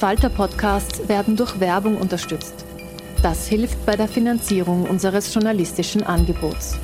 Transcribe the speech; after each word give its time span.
Falter-Podcasts 0.00 1.08
werden 1.08 1.36
durch 1.36 1.60
Werbung 1.60 1.98
unterstützt. 1.98 2.64
Das 3.22 3.46
hilft 3.46 3.84
bei 3.84 3.96
der 3.96 4.08
Finanzierung 4.08 4.88
unseres 4.88 5.34
journalistischen 5.34 6.02
Angebots. 6.02 6.78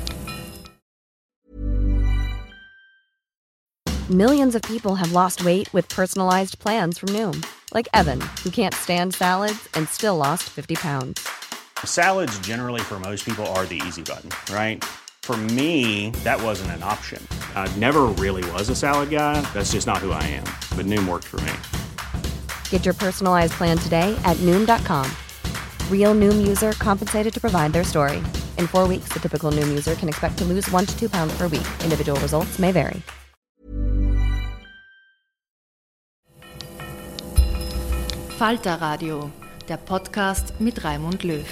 Millions 4.07 4.53
of 4.53 4.61
people 4.61 4.95
have 4.95 5.11
lost 5.11 5.43
weight 5.43 5.67
with 5.73 5.89
personalized 5.89 6.59
plans 6.59 6.99
from 6.99 7.09
Noom, 7.09 7.41
like 7.73 7.89
Evan, 7.91 8.21
who 8.43 8.51
can't 8.51 8.75
stand 8.75 9.15
salads 9.15 9.67
and 9.73 9.89
still 9.89 10.15
lost 10.15 10.43
50 10.43 10.75
pounds. 10.75 11.27
Salads 11.83 12.37
generally 12.45 12.81
for 12.81 12.99
most 12.99 13.25
people 13.25 13.47
are 13.47 13.65
the 13.65 13.81
easy 13.87 14.03
button, 14.03 14.29
right? 14.53 14.85
For 15.23 15.35
me, 15.55 16.11
that 16.23 16.39
wasn't 16.39 16.69
an 16.69 16.83
option. 16.83 17.25
I 17.55 17.67
never 17.77 18.03
really 18.21 18.43
was 18.51 18.69
a 18.69 18.75
salad 18.75 19.09
guy. 19.09 19.41
That's 19.55 19.71
just 19.71 19.87
not 19.87 19.97
who 19.97 20.11
I 20.11 20.21
am. 20.23 20.45
But 20.75 20.85
Noom 20.85 21.07
worked 21.07 21.25
for 21.25 21.41
me. 21.41 21.53
Get 22.69 22.85
your 22.85 22.93
personalized 22.93 23.53
plan 23.53 23.77
today 23.77 24.15
at 24.23 24.37
Noom.com. 24.37 25.05
Real 25.91 26.15
Noom 26.15 26.47
user 26.47 26.71
compensated 26.79 27.33
to 27.33 27.41
provide 27.41 27.73
their 27.73 27.83
story. 27.83 28.23
In 28.57 28.67
four 28.67 28.87
weeks, 28.87 29.09
the 29.11 29.19
typical 29.19 29.51
Noom 29.51 29.67
user 29.67 29.95
can 29.95 30.07
expect 30.07 30.37
to 30.37 30.45
lose 30.45 30.71
one 30.71 30.85
to 30.85 30.97
two 30.97 31.09
pounds 31.09 31.37
per 31.37 31.49
week. 31.49 31.67
Individual 31.83 32.17
results 32.21 32.57
may 32.57 32.71
vary. 32.71 33.01
Falter 38.37 38.77
Radio, 38.79 39.31
der 39.67 39.77
Podcast 39.77 40.53
mit 40.59 40.83
Raimund 40.83 41.23
Löw. 41.23 41.43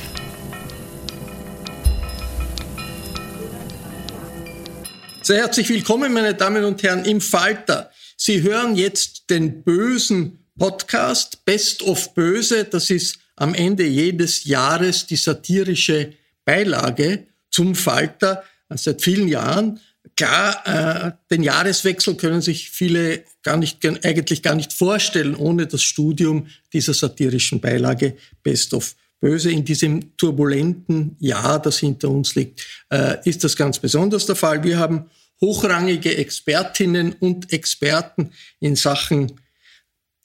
Sehr 5.23 5.37
herzlich 5.37 5.67
willkommen, 5.69 6.13
meine 6.13 6.35
Damen 6.35 6.63
und 6.63 6.83
Herren, 6.83 7.03
im 7.05 7.19
Falter. 7.21 7.89
Sie 8.15 8.43
hören 8.43 8.75
jetzt 8.75 9.31
den 9.31 9.63
bösen 9.63 10.44
Podcast 10.57 11.43
Best 11.45 11.83
of 11.83 12.13
Böse. 12.13 12.63
Das 12.65 12.89
ist 12.89 13.19
am 13.35 13.53
Ende 13.53 13.85
jedes 13.85 14.45
Jahres 14.45 15.05
die 15.05 15.17
satirische 15.17 16.13
Beilage 16.45 17.27
zum 17.51 17.75
Falter 17.75 18.43
seit 18.69 19.01
vielen 19.01 19.27
Jahren. 19.27 19.79
Klar, 20.15 20.61
äh, 20.65 21.11
den 21.29 21.43
Jahreswechsel 21.43 22.15
können 22.15 22.41
sich 22.41 22.69
viele 22.69 23.23
gar 23.43 23.57
nicht, 23.57 23.85
eigentlich 24.05 24.41
gar 24.41 24.55
nicht 24.55 24.71
vorstellen 24.71 25.35
ohne 25.35 25.67
das 25.67 25.83
Studium 25.83 26.47
dieser 26.71 26.93
satirischen 26.93 27.59
Beilage 27.59 28.15
Best 28.43 28.73
of 28.73 28.95
Böse. 29.19 29.51
In 29.51 29.65
diesem 29.65 30.15
turbulenten 30.15 31.17
Jahr, 31.19 31.61
das 31.61 31.79
hinter 31.79 32.09
uns 32.09 32.35
liegt, 32.35 32.65
äh, 32.89 33.17
ist 33.25 33.43
das 33.43 33.57
ganz 33.57 33.79
besonders 33.79 34.25
der 34.25 34.35
Fall. 34.35 34.63
Wir 34.63 34.79
haben 34.79 35.09
hochrangige 35.41 36.15
Expertinnen 36.15 37.13
und 37.13 37.51
Experten 37.51 38.31
in 38.59 38.75
Sachen 38.77 39.33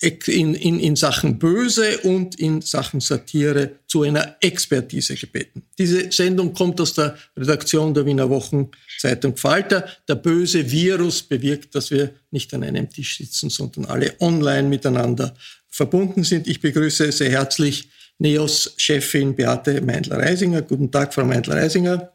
in, 0.01 0.55
in, 0.55 0.81
in 0.81 0.97
Sachen 0.97 1.39
Böse 1.39 1.99
und 1.99 2.39
in 2.41 2.63
Sachen 2.63 3.01
Satire 3.01 3.81
zu 3.87 4.03
einer 4.03 4.37
Expertise 4.41 5.15
gebeten. 5.15 5.63
Diese 5.79 6.11
Sendung 6.11 6.55
kommt 6.55 6.81
aus 6.81 6.95
der 6.95 7.17
Redaktion 7.37 7.93
der 7.93 8.07
Wiener 8.07 8.31
Wochenzeitung 8.31 9.37
Falter. 9.37 9.87
Der 10.09 10.15
böse 10.15 10.71
Virus 10.71 11.23
bewirkt, 11.23 11.75
dass 11.75 11.91
wir 11.91 12.15
nicht 12.31 12.53
an 12.55 12.65
einem 12.65 12.89
Tisch 12.89 13.19
sitzen, 13.19 13.51
sondern 13.51 13.85
alle 13.85 14.15
online 14.21 14.69
miteinander 14.69 15.35
verbunden 15.69 16.25
sind. 16.25 16.49
Ich 16.49 16.61
begrüße 16.61 17.13
sehr 17.13 17.31
herzlich 17.31 17.91
NEOS-Chefin 18.19 19.35
Beate 19.35 19.83
Meindler-Reisinger. 19.83 20.63
Guten 20.63 20.91
Tag, 20.91 21.13
Frau 21.13 21.25
Meindler-Reisinger. 21.25 22.13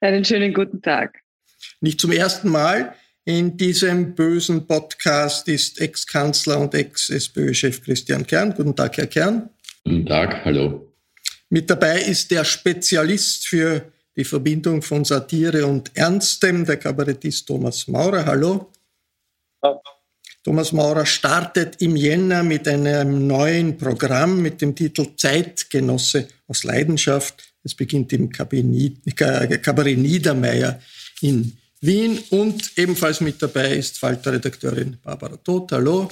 Einen 0.00 0.24
schönen 0.24 0.52
guten 0.52 0.82
Tag. 0.82 1.18
Nicht 1.80 2.00
zum 2.00 2.10
ersten 2.10 2.48
Mal 2.48 2.94
in 3.26 3.56
diesem 3.56 4.14
bösen 4.14 4.66
Podcast 4.68 5.48
ist 5.48 5.80
Ex-Kanzler 5.80 6.60
und 6.60 6.74
Ex-SPÖ-Chef 6.74 7.82
Christian 7.82 8.24
Kern. 8.24 8.54
Guten 8.54 8.74
Tag, 8.74 8.96
Herr 8.96 9.08
Kern. 9.08 9.50
Guten 9.84 10.06
Tag, 10.06 10.44
hallo. 10.44 10.92
Mit 11.50 11.68
dabei 11.68 12.02
ist 12.02 12.30
der 12.30 12.44
Spezialist 12.44 13.48
für 13.48 13.90
die 14.16 14.22
Verbindung 14.24 14.80
von 14.80 15.04
Satire 15.04 15.66
und 15.66 15.90
Ernstem, 15.96 16.64
der 16.64 16.76
Kabarettist 16.76 17.48
Thomas 17.48 17.88
Maurer. 17.88 18.24
Hallo. 18.24 18.70
Ja. 19.62 19.80
Thomas 20.44 20.70
Maurer 20.72 21.04
startet 21.04 21.82
im 21.82 21.96
Jänner 21.96 22.44
mit 22.44 22.68
einem 22.68 23.26
neuen 23.26 23.76
Programm 23.76 24.40
mit 24.40 24.62
dem 24.62 24.76
Titel 24.76 25.16
Zeitgenosse 25.16 26.28
aus 26.46 26.62
Leidenschaft. 26.62 27.52
Es 27.64 27.74
beginnt 27.74 28.12
im 28.12 28.30
Kabarett 28.30 28.64
Niedermeyer 29.98 30.80
in 31.20 31.58
Wien 31.86 32.18
und 32.30 32.72
ebenfalls 32.76 33.20
mit 33.20 33.40
dabei 33.40 33.76
ist 33.76 33.98
Falter-Redakteurin 33.98 34.96
Barbara 35.02 35.36
Todt. 35.36 35.70
Hallo. 35.70 36.08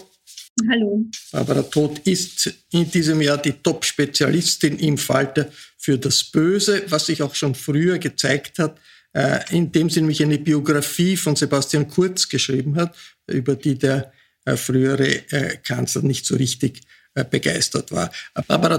Hallo. 0.70 1.04
Barbara 1.32 1.62
Todt 1.62 1.98
ist 2.06 2.54
in 2.70 2.88
diesem 2.88 3.20
Jahr 3.20 3.38
die 3.38 3.54
Top-Spezialistin 3.54 4.78
im 4.78 4.96
Falter 4.96 5.48
für 5.76 5.98
das 5.98 6.22
Böse, 6.22 6.84
was 6.88 7.06
sich 7.06 7.22
auch 7.22 7.34
schon 7.34 7.56
früher 7.56 7.98
gezeigt 7.98 8.60
hat, 8.60 8.78
äh, 9.14 9.40
indem 9.50 9.90
sie 9.90 10.00
nämlich 10.00 10.22
eine 10.22 10.38
Biografie 10.38 11.16
von 11.16 11.34
Sebastian 11.34 11.88
Kurz 11.88 12.28
geschrieben 12.28 12.76
hat, 12.76 12.94
über 13.26 13.56
die 13.56 13.76
der 13.76 14.12
äh, 14.44 14.56
frühere 14.56 15.28
äh, 15.32 15.56
Kanzler 15.56 16.02
nicht 16.02 16.24
so 16.24 16.36
richtig 16.36 16.82
begeistert 17.22 17.92
war. 17.92 18.10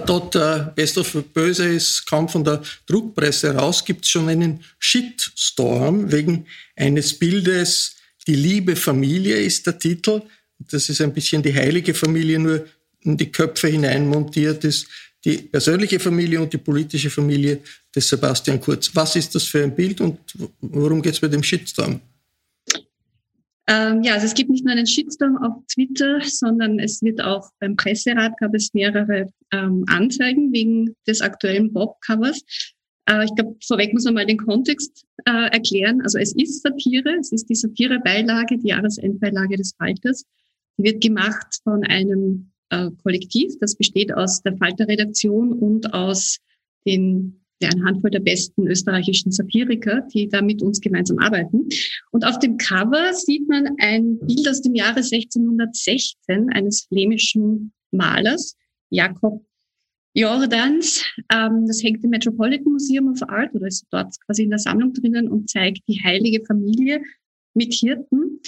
Dort, 0.06 0.36
äh, 0.36 0.66
Best 0.76 0.98
of 0.98 1.14
Böse 1.34 1.68
ist 1.68 2.06
kaum 2.06 2.28
von 2.28 2.44
der 2.44 2.62
Druckpresse 2.86 3.56
raus, 3.56 3.86
gibt 3.86 4.06
schon 4.06 4.28
einen 4.28 4.64
Shitstorm 4.78 6.12
wegen 6.12 6.46
eines 6.76 7.18
Bildes, 7.18 7.96
die 8.28 8.36
liebe 8.36 8.76
Familie 8.76 9.38
ist 9.38 9.66
der 9.68 9.80
Titel. 9.80 10.22
Das 10.60 10.90
ist 10.90 11.00
ein 11.00 11.14
bisschen 11.14 11.44
die 11.44 11.54
heilige 11.54 11.94
Familie, 11.94 12.40
nur 12.40 12.66
in 13.02 13.16
die 13.16 13.32
Köpfe 13.32 13.68
hineinmontiert 13.68 14.64
ist 14.64 14.88
die 15.24 15.38
persönliche 15.38 16.00
Familie 16.00 16.40
und 16.40 16.54
die 16.54 16.60
politische 16.60 17.10
Familie 17.10 17.60
des 17.96 18.08
Sebastian 18.08 18.62
Kurz. 18.62 18.92
Was 18.94 19.16
ist 19.16 19.34
das 19.34 19.44
für 19.44 19.64
ein 19.64 19.76
Bild 19.76 20.00
und 20.00 20.20
worum 20.62 21.02
geht 21.02 21.14
es 21.14 21.20
bei 21.20 21.28
dem 21.28 21.42
Shitstorm? 21.42 22.00
Ähm, 23.68 24.04
ja, 24.04 24.14
also 24.14 24.28
es 24.28 24.36
gibt 24.36 24.52
nicht 24.52 24.64
nur 24.64 24.74
einen 24.74 24.86
Shitstorm 24.86 25.38
auf 25.38 25.66
Twitter, 25.68 26.22
sondern 26.22 26.80
es 26.80 27.02
wird 27.02 27.22
auch 27.22 27.50
beim 27.60 27.76
Presserat 27.76 28.38
gab 28.40 28.54
es 28.54 28.74
mehrere 28.74 29.28
ähm, 29.52 29.86
Anzeigen 29.88 30.54
wegen 30.54 30.96
des 31.08 31.22
aktuellen 31.22 31.74
Bob-Covers. 31.74 32.44
Äh, 33.10 33.26
ich 33.26 33.34
glaube, 33.36 33.56
vorweg 33.66 33.94
muss 33.94 34.06
man 34.06 34.14
mal 34.14 34.26
den 34.26 34.38
Kontext 34.38 35.06
äh, 35.26 35.50
erklären. 35.52 36.02
Also 36.02 36.20
es 36.20 36.36
ist 36.36 36.62
Satire, 36.62 37.16
es 37.20 37.32
ist 37.32 37.50
die 37.50 37.56
Satire-Beilage, 37.56 38.58
die 38.58 38.70
Jahresendbeilage 38.70 39.58
des 39.58 39.74
Falters. 39.78 40.26
Die 40.78 40.84
wird 40.84 41.02
gemacht 41.02 41.60
von 41.64 41.84
einem 41.86 42.52
äh, 42.70 42.90
Kollektiv, 43.02 43.54
das 43.60 43.76
besteht 43.76 44.14
aus 44.14 44.42
der 44.44 44.58
Falter-Redaktion 44.58 45.54
und 45.54 45.94
aus 45.94 46.38
den 46.86 47.45
ja, 47.62 47.70
eine 47.70 47.84
Handvoll 47.86 48.12
der 48.12 48.20
besten 48.20 48.68
österreichischen 48.68 49.32
Satiriker, 49.32 50.02
die 50.14 50.28
da 50.28 50.42
mit 50.42 50.62
uns 50.62 50.82
gemeinsam 50.82 51.20
arbeiten. 51.20 51.68
Und 52.12 52.26
auf 52.26 52.40
dem 52.40 52.58
Cover 52.58 53.14
sieht 53.14 53.48
man 53.48 53.76
ein 53.80 54.20
Bild 54.20 54.48
aus 54.48 54.62
dem 54.62 54.76
Jahre 54.76 54.98
1616 54.98 56.50
eines 56.52 56.86
flämischen 56.86 57.72
Malers, 57.92 58.58
Jakob 58.90 59.46
Jordans. 60.14 61.04
Ähm, 61.32 61.66
das 61.68 61.84
hängt 61.84 62.04
im 62.04 62.10
Metropolitan 62.10 62.72
Museum 62.72 63.10
of 63.10 63.22
Art 63.30 63.54
oder 63.54 63.68
ist 63.68 63.86
dort 63.92 64.16
quasi 64.26 64.44
in 64.44 64.50
der 64.50 64.60
Sammlung 64.60 64.94
drinnen 64.94 65.30
und 65.30 65.50
zeigt 65.50 65.88
die 65.88 66.02
heilige 66.04 66.44
Familie 66.46 67.02
mit 67.54 67.74
Hirten. 67.74 68.40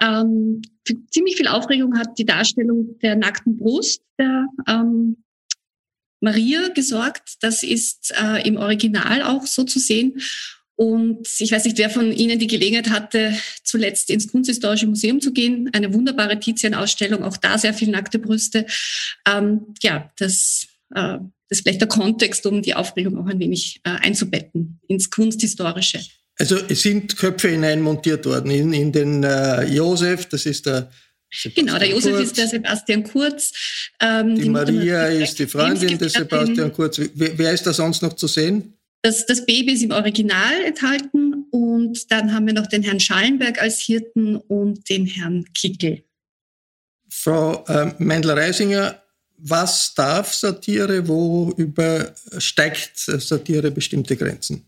Ähm, 0.00 0.62
ziemlich 1.10 1.36
viel 1.36 1.48
Aufregung 1.48 1.98
hat 1.98 2.18
die 2.18 2.24
Darstellung 2.24 2.98
der 3.00 3.16
nackten 3.16 3.56
Brust 3.56 4.02
der 4.18 4.46
ähm, 4.68 5.16
Maria 6.20 6.68
gesorgt. 6.68 7.36
Das 7.40 7.62
ist 7.62 8.14
äh, 8.20 8.46
im 8.46 8.56
Original 8.56 9.22
auch 9.22 9.46
so 9.46 9.64
zu 9.64 9.78
sehen. 9.78 10.20
Und 10.76 11.28
ich 11.40 11.50
weiß 11.50 11.64
nicht, 11.64 11.76
wer 11.78 11.90
von 11.90 12.12
Ihnen 12.12 12.38
die 12.38 12.46
Gelegenheit 12.46 12.90
hatte, 12.90 13.34
zuletzt 13.64 14.10
ins 14.10 14.28
Kunsthistorische 14.28 14.86
Museum 14.86 15.20
zu 15.20 15.32
gehen. 15.32 15.68
Eine 15.72 15.92
wunderbare 15.92 16.38
Tizian-Ausstellung, 16.38 17.24
auch 17.24 17.36
da 17.36 17.58
sehr 17.58 17.74
viel 17.74 17.88
nackte 17.88 18.20
Brüste. 18.20 18.64
Ähm, 19.26 19.74
ja, 19.82 20.08
das, 20.18 20.68
äh, 20.94 21.18
das 21.48 21.58
ist 21.58 21.62
vielleicht 21.62 21.80
der 21.80 21.88
Kontext, 21.88 22.46
um 22.46 22.62
die 22.62 22.74
Aufregung 22.74 23.18
auch 23.18 23.26
ein 23.26 23.40
wenig 23.40 23.80
äh, 23.82 23.90
einzubetten 23.90 24.78
ins 24.86 25.10
Kunsthistorische. 25.10 26.00
Also 26.38 26.56
es 26.68 26.82
sind 26.82 27.16
Köpfe 27.16 27.48
hineinmontiert 27.48 28.24
worden 28.24 28.52
in, 28.52 28.72
in 28.72 28.92
den 28.92 29.24
äh, 29.24 29.64
Josef, 29.64 30.26
das 30.26 30.46
ist 30.46 30.66
der 30.66 30.90
Sebastian 31.30 31.66
genau, 31.66 31.78
der 31.78 31.88
Josef 31.90 32.12
Kurz. 32.12 32.24
ist 32.24 32.38
der 32.38 32.48
Sebastian 32.48 33.02
Kurz. 33.04 33.52
Ähm, 34.00 34.34
die, 34.34 34.42
die, 34.42 34.48
Maria 34.50 35.06
ist 35.08 35.38
die 35.38 35.46
Freundin 35.46 35.98
des 35.98 36.14
Sebastian 36.14 36.72
Kurz. 36.72 37.00
Wer, 37.14 37.38
wer 37.38 37.52
ist 37.52 37.66
da 37.66 37.72
sonst 37.72 38.02
noch 38.02 38.14
zu 38.14 38.26
sehen? 38.26 38.74
Das, 39.02 39.26
das 39.26 39.46
Baby 39.46 39.74
ist 39.74 39.82
im 39.82 39.92
Original 39.92 40.64
enthalten 40.64 41.46
und 41.50 42.10
dann 42.10 42.32
haben 42.32 42.46
wir 42.46 42.54
noch 42.54 42.66
den 42.66 42.82
Herrn 42.82 42.98
Schallenberg 42.98 43.60
als 43.60 43.80
Hirten 43.80 44.36
und 44.36 44.88
den 44.88 45.06
Herrn 45.06 45.44
Kickel. 45.54 46.02
Frau 47.08 47.64
äh, 47.66 47.92
Mendler-Reisinger, 47.98 49.00
was 49.38 49.94
darf 49.94 50.34
Satire, 50.34 51.06
wo 51.06 51.52
übersteigt 51.56 52.98
Satire 52.98 53.70
bestimmte 53.70 54.16
Grenzen? 54.16 54.67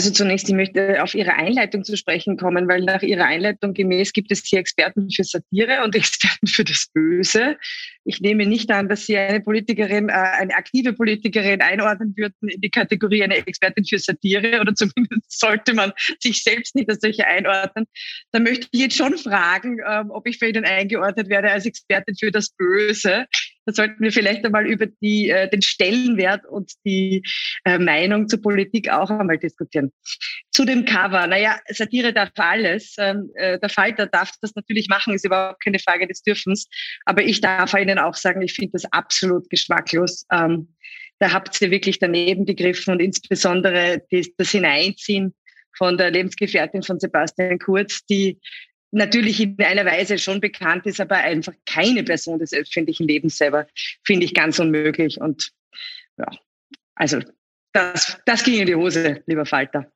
Also 0.00 0.12
zunächst, 0.12 0.48
ich 0.48 0.54
möchte 0.54 1.02
auf 1.02 1.14
Ihre 1.14 1.34
Einleitung 1.34 1.84
zu 1.84 1.94
sprechen 1.94 2.38
kommen, 2.38 2.66
weil 2.68 2.80
nach 2.80 3.02
Ihrer 3.02 3.26
Einleitung 3.26 3.74
gemäß 3.74 4.14
gibt 4.14 4.32
es 4.32 4.42
hier 4.46 4.58
Experten 4.58 5.10
für 5.10 5.24
Satire 5.24 5.84
und 5.84 5.94
Experten 5.94 6.46
für 6.46 6.64
das 6.64 6.86
Böse. 6.94 7.58
Ich 8.06 8.22
nehme 8.22 8.46
nicht 8.46 8.70
an, 8.70 8.88
dass 8.88 9.04
Sie 9.04 9.18
eine 9.18 9.42
Politikerin, 9.42 10.08
äh, 10.08 10.12
eine 10.12 10.54
aktive 10.54 10.94
Politikerin 10.94 11.60
einordnen 11.60 12.14
würden 12.16 12.48
in 12.48 12.62
die 12.62 12.70
Kategorie 12.70 13.22
eine 13.22 13.46
Expertin 13.46 13.84
für 13.84 13.98
Satire 13.98 14.62
oder 14.62 14.74
zumindest 14.74 15.38
sollte 15.38 15.74
man 15.74 15.92
sich 16.18 16.42
selbst 16.42 16.74
nicht 16.76 16.88
als 16.88 17.02
solche 17.02 17.26
einordnen. 17.26 17.84
Da 18.32 18.40
möchte 18.40 18.68
ich 18.72 18.80
jetzt 18.80 18.96
schon 18.96 19.18
fragen, 19.18 19.80
ähm, 19.86 20.10
ob 20.12 20.26
ich 20.26 20.38
für 20.38 20.48
Ihnen 20.48 20.64
eingeordnet 20.64 21.28
werde 21.28 21.50
als 21.50 21.66
Expertin 21.66 22.16
für 22.18 22.30
das 22.30 22.48
Böse. 22.56 23.26
Da 23.66 23.74
sollten 23.74 24.02
wir 24.02 24.10
vielleicht 24.12 24.44
einmal 24.44 24.66
über 24.66 24.86
die, 24.86 25.28
äh, 25.28 25.48
den 25.48 25.62
Stellenwert 25.62 26.46
und 26.46 26.72
die 26.86 27.22
äh, 27.64 27.78
Meinung 27.78 28.28
zur 28.28 28.40
Politik 28.40 28.88
auch 28.90 29.10
einmal 29.10 29.38
diskutieren. 29.38 29.89
Zu 30.52 30.64
dem 30.64 30.84
Cover. 30.84 31.26
Naja, 31.26 31.58
Satire 31.68 32.12
darf 32.12 32.30
alles. 32.36 32.94
Ähm, 32.98 33.30
äh, 33.34 33.58
der 33.58 33.68
Falter 33.68 34.06
darf 34.06 34.32
das 34.40 34.54
natürlich 34.54 34.88
machen, 34.88 35.14
ist 35.14 35.24
überhaupt 35.24 35.62
keine 35.62 35.78
Frage 35.78 36.06
des 36.06 36.22
Dürfens. 36.22 36.66
Aber 37.04 37.22
ich 37.22 37.40
darf 37.40 37.74
Ihnen 37.74 37.98
auch 37.98 38.14
sagen, 38.14 38.42
ich 38.42 38.54
finde 38.54 38.72
das 38.72 38.84
absolut 38.92 39.48
geschmacklos. 39.50 40.26
Ähm, 40.32 40.74
da 41.20 41.32
habt 41.32 41.60
ihr 41.60 41.70
wirklich 41.70 41.98
daneben 41.98 42.46
gegriffen 42.46 42.92
und 42.92 43.00
insbesondere 43.00 44.02
das, 44.10 44.28
das 44.36 44.50
Hineinziehen 44.50 45.34
von 45.76 45.98
der 45.98 46.10
Lebensgefährtin 46.10 46.82
von 46.82 46.98
Sebastian 46.98 47.58
Kurz, 47.58 48.04
die 48.06 48.40
natürlich 48.90 49.40
in 49.40 49.56
einer 49.60 49.84
Weise 49.84 50.18
schon 50.18 50.40
bekannt 50.40 50.86
ist, 50.86 51.00
aber 51.00 51.16
einfach 51.16 51.52
keine 51.66 52.02
Person 52.02 52.38
des 52.38 52.52
öffentlichen 52.52 53.06
Lebens 53.06 53.36
selber, 53.38 53.66
finde 54.04 54.24
ich 54.24 54.34
ganz 54.34 54.58
unmöglich. 54.58 55.20
Und 55.20 55.52
ja, 56.18 56.26
also 56.94 57.20
das, 57.72 58.16
das 58.24 58.42
ging 58.44 58.60
in 58.60 58.66
die 58.66 58.74
Hose, 58.74 59.22
lieber 59.26 59.46
Falter. 59.46 59.90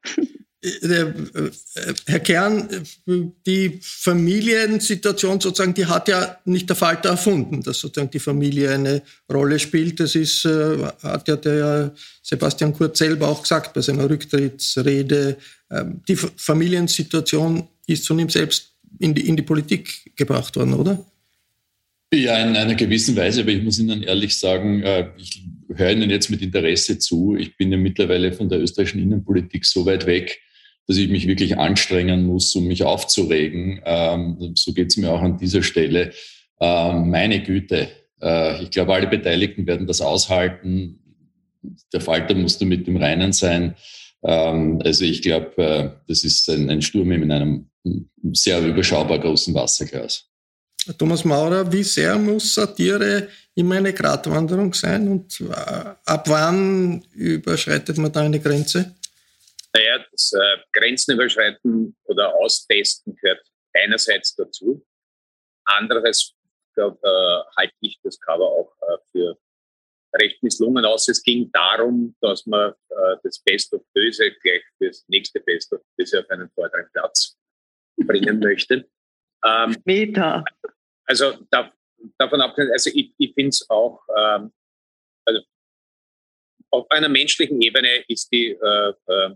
Äh, 0.65 0.87
äh, 0.87 1.51
Herr 2.07 2.21
Kern, 2.21 2.69
die 3.47 3.79
Familiensituation 3.83 5.39
sozusagen, 5.39 5.75
die 5.75 5.85
hat 5.85 6.09
ja 6.09 6.39
nicht 6.47 6.69
der 6.69 6.77
Falter 6.77 7.11
erfunden, 7.11 7.63
dass 7.63 7.81
sozusagen 7.81 8.11
die 8.11 8.19
Familie 8.19 8.71
eine 8.71 9.03
Rolle 9.31 9.59
spielt. 9.59 10.01
Das 10.01 10.15
ist, 10.15 10.47
äh, 10.47 10.79
hat 11.03 11.29
ja 11.29 11.37
der 11.37 11.93
Sebastian 12.23 12.73
Kurz 12.73 12.99
selber 12.99 13.29
auch 13.29 13.43
gesagt 13.43 13.75
bei 13.75 13.83
seiner 13.83 14.09
Rücktrittsrede. 14.09 15.37
Ähm, 15.71 16.01
die 16.09 16.17
Familiensituation 16.17 17.69
ist 17.87 18.07
von 18.07 18.19
ihm 18.19 18.31
selbst 18.31 18.73
in 19.01 19.15
die, 19.15 19.29
in 19.29 19.37
die 19.37 19.43
Politik 19.43 20.17
gebracht 20.17 20.57
worden, 20.57 20.75
oder? 20.75 21.05
Ja, 22.13 22.39
in 22.39 22.57
einer 22.57 22.75
gewissen 22.75 23.17
Weise, 23.17 23.43
aber 23.43 23.51
ich 23.51 23.63
muss 23.63 23.79
Ihnen 23.79 24.03
ehrlich 24.03 24.39
sagen, 24.39 24.83
äh, 24.83 25.09
ich 25.19 25.43
höre 25.77 25.93
Ihnen 25.93 26.11
jetzt 26.11 26.31
mit 26.31 26.43
Interesse 26.43 26.99
zu. 26.99 27.37
Ich 27.37 27.57
bin 27.57 27.73
ja 27.73 27.79
mittlerweile 27.79 28.33
von 28.33 28.49
der 28.49 28.61
österreichischen 28.61 29.03
Innenpolitik 29.03 29.65
so 29.65 29.87
weit 29.87 30.07
weg, 30.07 30.41
dass 30.87 30.97
ich 30.97 31.09
mich 31.09 31.27
wirklich 31.27 31.59
anstrengen 31.59 32.27
muss, 32.27 32.55
um 32.55 32.67
mich 32.67 32.85
aufzuregen. 32.85 33.81
Ähm, 33.85 34.53
so 34.55 34.73
geht 34.73 34.89
es 34.91 34.97
mir 34.97 35.11
auch 35.13 35.23
an 35.23 35.39
dieser 35.39 35.63
Stelle. 35.63 36.13
Ähm, 36.61 37.11
meine 37.11 37.43
Güte, 37.43 37.89
äh, 38.23 38.63
ich 38.63 38.71
glaube, 38.71 38.95
alle 38.95 39.07
Beteiligten 39.07 39.67
werden 39.67 39.87
das 39.87 40.01
aushalten. 40.01 41.01
Der 41.93 42.01
Falter 42.01 42.35
muss 42.35 42.59
damit 42.59 42.87
im 42.89 42.97
Reinen 42.97 43.33
sein. 43.33 43.75
Ähm, 44.23 44.81
also 44.85 45.05
ich 45.05 45.23
glaube, 45.23 45.63
äh, 45.63 45.91
das 46.09 46.25
ist 46.25 46.49
ein 46.49 46.83
Sturm 46.83 47.13
in 47.13 47.33
einem 47.33 47.71
sehr 48.33 48.61
überschaubar 48.61 49.19
großen 49.19 49.55
Wasserglas. 49.55 50.31
Thomas 50.99 51.25
Maurer, 51.25 51.71
wie 51.73 51.83
sehr 51.83 52.19
muss 52.19 52.55
Satire 52.55 53.29
immer 53.55 53.77
eine 53.77 53.93
Gratwanderung 53.93 54.75
sein 54.75 55.09
und 55.09 55.41
äh, 55.41 55.95
ab 56.05 56.29
wann 56.29 57.03
überschreitet 57.13 57.97
man 57.99 58.13
da 58.13 58.21
eine 58.21 58.41
Grenze? 58.41 58.95
Naja, 59.73 60.05
das 60.11 60.33
äh, 60.33 60.57
Grenzen 60.73 61.15
überschreiten 61.15 61.97
oder 62.05 62.35
austesten 62.35 63.17
gehört 63.17 63.41
einerseits 63.73 64.35
dazu. 64.35 64.85
Andererseits 65.65 66.35
glaub, 66.75 67.03
äh, 67.03 67.41
halte 67.57 67.75
ich 67.81 67.99
das 68.03 68.21
Cover 68.21 68.45
auch 68.45 68.73
äh, 68.83 68.97
für 69.13 69.39
recht 70.21 70.43
misslungen 70.43 70.85
aus. 70.85 71.09
Es 71.09 71.23
ging 71.23 71.51
darum, 71.53 72.15
dass 72.21 72.47
man 72.47 72.73
äh, 72.73 73.17
das 73.23 73.41
Best 73.41 73.73
of 73.73 73.83
Böse 73.93 74.31
gleich 74.43 74.63
fürs 74.79 75.05
nächste 75.09 75.41
Best 75.41 75.73
of 75.73 75.81
Böse 75.97 76.21
auf 76.21 76.31
einen 76.31 76.51
vorderen 76.51 76.87
Platz 76.93 77.37
bringen 77.97 78.39
möchte. 78.41 78.89
Ähm, 79.45 79.77
Meta. 79.85 80.45
Also 81.07 81.33
da, 81.51 81.73
davon 82.19 82.41
abgesehen, 82.41 82.73
also 82.73 82.91
ich, 82.95 83.13
ich 83.19 83.35
finde 83.35 83.51
es 83.51 83.69
auch, 83.69 84.03
ähm, 84.17 84.53
also 85.25 85.41
auf 86.71 86.91
einer 86.91 87.09
menschlichen 87.09 87.61
Ebene 87.61 88.05
ist 88.09 88.33
die 88.33 88.51
äh, 88.51 88.93
äh, 89.07 89.31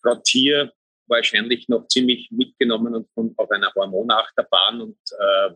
Frau 0.00 0.16
Tier 0.24 0.72
wahrscheinlich 1.06 1.68
noch 1.68 1.86
ziemlich 1.88 2.30
mitgenommen 2.30 2.94
und, 2.94 3.08
und 3.14 3.38
auf 3.38 3.50
einer 3.50 3.72
Hormonachterbahn 3.74 4.80
und 4.80 4.98
äh, 5.18 5.54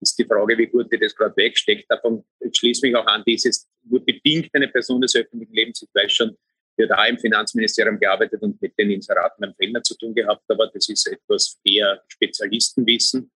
ist 0.00 0.18
die 0.18 0.24
Frage, 0.24 0.56
wie 0.58 0.66
gut 0.66 0.92
die 0.92 0.98
das 0.98 1.14
gerade 1.14 1.36
wegsteckt. 1.36 1.90
Davon 1.90 2.24
schließe 2.52 2.86
mich 2.86 2.96
auch 2.96 3.06
an, 3.06 3.22
dieses 3.26 3.68
nur 3.82 4.04
bedingt 4.04 4.50
eine 4.52 4.68
Person 4.68 5.00
des 5.00 5.14
öffentlichen 5.14 5.52
Lebens. 5.52 5.82
Ich 5.82 5.88
weiß 5.94 6.12
schon, 6.12 6.36
wird 6.76 6.92
auch 6.92 7.06
im 7.06 7.18
Finanzministerium 7.18 7.98
gearbeitet 7.98 8.42
und 8.42 8.60
mit 8.60 8.78
den 8.78 8.90
Inseraten 8.90 9.40
beim 9.40 9.54
Fellner 9.54 9.82
zu 9.82 9.96
tun 9.96 10.14
gehabt, 10.14 10.44
aber 10.48 10.68
das 10.68 10.88
ist 10.88 11.06
etwas 11.06 11.58
eher 11.64 12.02
Spezialistenwissen. 12.08 13.30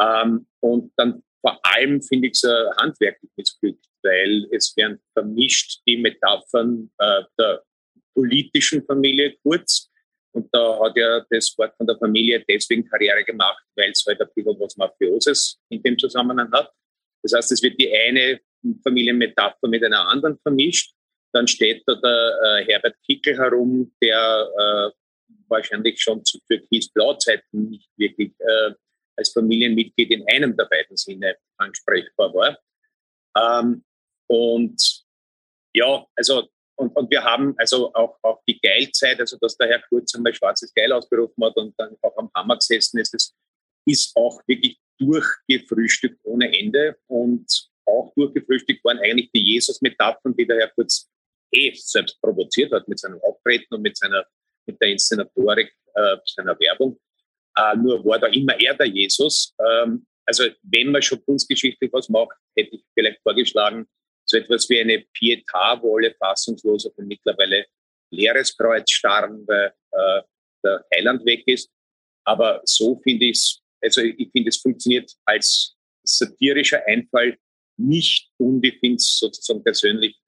Ähm, 0.00 0.46
und 0.60 0.92
dann 0.96 1.22
vor 1.40 1.58
allem 1.62 2.02
finde 2.02 2.28
ich 2.28 2.34
es 2.34 2.44
äh, 2.44 2.70
handwerklich 2.80 3.30
missglückt, 3.36 3.86
weil 4.02 4.48
es 4.50 4.76
werden 4.76 5.00
vermischt 5.12 5.80
die 5.86 5.96
Metaphern 5.96 6.90
äh, 6.98 7.22
der 7.38 7.62
politischen 8.14 8.84
Familie 8.84 9.36
kurz. 9.42 9.90
Und 10.32 10.48
da 10.52 10.78
hat 10.80 10.96
ja 10.96 11.24
das 11.30 11.54
Wort 11.56 11.74
von 11.76 11.86
der 11.86 11.96
Familie 11.98 12.44
deswegen 12.48 12.84
Karriere 12.88 13.24
gemacht, 13.24 13.62
weil 13.76 13.90
es 13.90 14.04
halt 14.06 14.20
ein 14.20 14.28
bisschen 14.34 14.58
was 14.60 14.76
Mafioses 14.76 15.58
in 15.70 15.82
dem 15.82 15.98
Zusammenhang 15.98 16.50
hat. 16.52 16.70
Das 17.22 17.32
heißt, 17.32 17.52
es 17.52 17.62
wird 17.62 17.80
die 17.80 17.90
eine 17.92 18.40
Familienmetapher 18.82 19.68
mit 19.68 19.84
einer 19.84 20.08
anderen 20.08 20.38
vermischt. 20.40 20.92
Dann 21.32 21.46
steht 21.46 21.82
da 21.86 21.94
der 21.94 22.38
äh, 22.44 22.64
Herbert 22.66 22.96
Kickel 23.04 23.36
herum, 23.36 23.94
der 24.02 24.48
äh, 24.58 24.90
wahrscheinlich 25.48 26.00
schon 26.00 26.24
zu 26.24 26.38
Türkis-Blau-Zeiten 26.48 27.70
nicht 27.70 27.88
wirklich 27.96 28.32
äh, 28.38 28.72
als 29.16 29.32
Familienmitglied 29.32 30.10
in 30.10 30.28
einem 30.28 30.56
der 30.56 30.66
beiden 30.66 30.96
Sinne 30.96 31.36
ansprechbar 31.58 32.32
war. 32.34 32.58
Ähm, 33.36 33.84
und 34.28 35.04
ja, 35.74 36.06
also 36.14 36.48
und, 36.78 36.94
und 36.94 37.10
wir 37.10 37.24
haben 37.24 37.54
also 37.56 37.92
auch, 37.94 38.18
auch 38.22 38.42
die 38.46 38.60
Geilzeit, 38.60 39.18
also 39.18 39.38
dass 39.40 39.56
der 39.56 39.68
Herr 39.68 39.82
Kurz 39.88 40.14
einmal 40.14 40.34
schwarzes 40.34 40.74
Geil 40.74 40.92
ausgerufen 40.92 41.42
hat 41.44 41.56
und 41.56 41.74
dann 41.78 41.96
auch 42.02 42.16
am 42.18 42.30
Hammer 42.34 42.56
gesessen 42.56 42.98
ist, 42.98 43.14
das 43.14 43.34
ist 43.86 44.14
auch 44.14 44.42
wirklich 44.46 44.78
durchgefrühstückt 44.98 46.20
ohne 46.24 46.56
Ende 46.58 46.96
und 47.06 47.46
auch 47.86 48.12
durchgefrühstückt 48.14 48.84
waren 48.84 48.98
eigentlich 48.98 49.30
die 49.32 49.42
Jesus-Metaphern, 49.42 50.36
die 50.36 50.46
der 50.46 50.58
Herr 50.58 50.68
Kurz 50.70 51.08
eh 51.52 51.72
selbst 51.74 52.20
provoziert 52.20 52.72
hat 52.72 52.86
mit 52.88 52.98
seinem 52.98 53.20
Auftreten 53.22 53.74
und 53.74 53.82
mit 53.82 53.96
seiner 53.96 54.26
mit 54.66 54.80
der 54.80 54.88
Inszenatorik 54.88 55.72
äh, 55.94 56.16
seiner 56.24 56.58
Werbung. 56.58 56.98
Äh, 57.56 57.76
nur 57.76 58.04
war 58.04 58.18
da 58.18 58.26
immer 58.28 58.58
er 58.60 58.74
der 58.74 58.86
Jesus. 58.86 59.54
Ähm, 59.58 60.06
Also 60.28 60.44
wenn 60.62 60.90
man 60.90 61.02
schon 61.02 61.24
kunstgeschichtlich 61.24 61.92
was 61.92 62.08
macht, 62.08 62.36
hätte 62.56 62.74
ich 62.76 62.84
vielleicht 62.94 63.22
vorgeschlagen, 63.22 63.86
so 64.28 64.36
etwas 64.38 64.68
wie 64.68 64.80
eine 64.80 65.04
Pietà, 65.16 65.80
wo 65.80 66.00
fassungslos 66.18 66.86
auf 66.86 66.98
ein 66.98 67.06
mittlerweile 67.06 67.64
leeres 68.10 68.56
Kreuz 68.56 68.90
starren, 68.90 69.46
weil 69.46 69.72
äh, 69.92 70.22
der 70.64 70.84
Heiland 70.92 71.24
weg 71.24 71.44
ist. 71.46 71.70
Aber 72.26 72.60
so 72.64 73.00
finde 73.04 73.26
ich 73.26 73.38
es, 73.38 73.62
also 73.80 74.00
ich 74.00 74.28
finde, 74.32 74.48
es 74.48 74.56
funktioniert 74.60 75.12
als 75.26 75.76
satirischer 76.04 76.84
Einfall 76.86 77.36
nicht 77.78 78.30
und 78.38 78.64
ich 78.64 78.80
finde 78.80 78.96
es 78.96 79.18
sozusagen 79.18 79.62
persönlich 79.62 80.18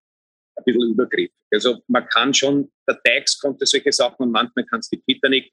ein 0.56 0.64
bisschen 0.64 0.90
übergriffig. 0.92 1.34
Also 1.50 1.82
man 1.88 2.06
kann 2.06 2.32
schon, 2.32 2.70
der 2.86 3.00
Teix 3.02 3.36
konnte 3.38 3.66
solche 3.66 3.90
Sachen 3.92 4.22
und 4.26 4.30
manchmal 4.30 4.64
kannst 4.66 4.92
du 4.92 4.96
die 4.96 5.02
Titanic, 5.14 5.52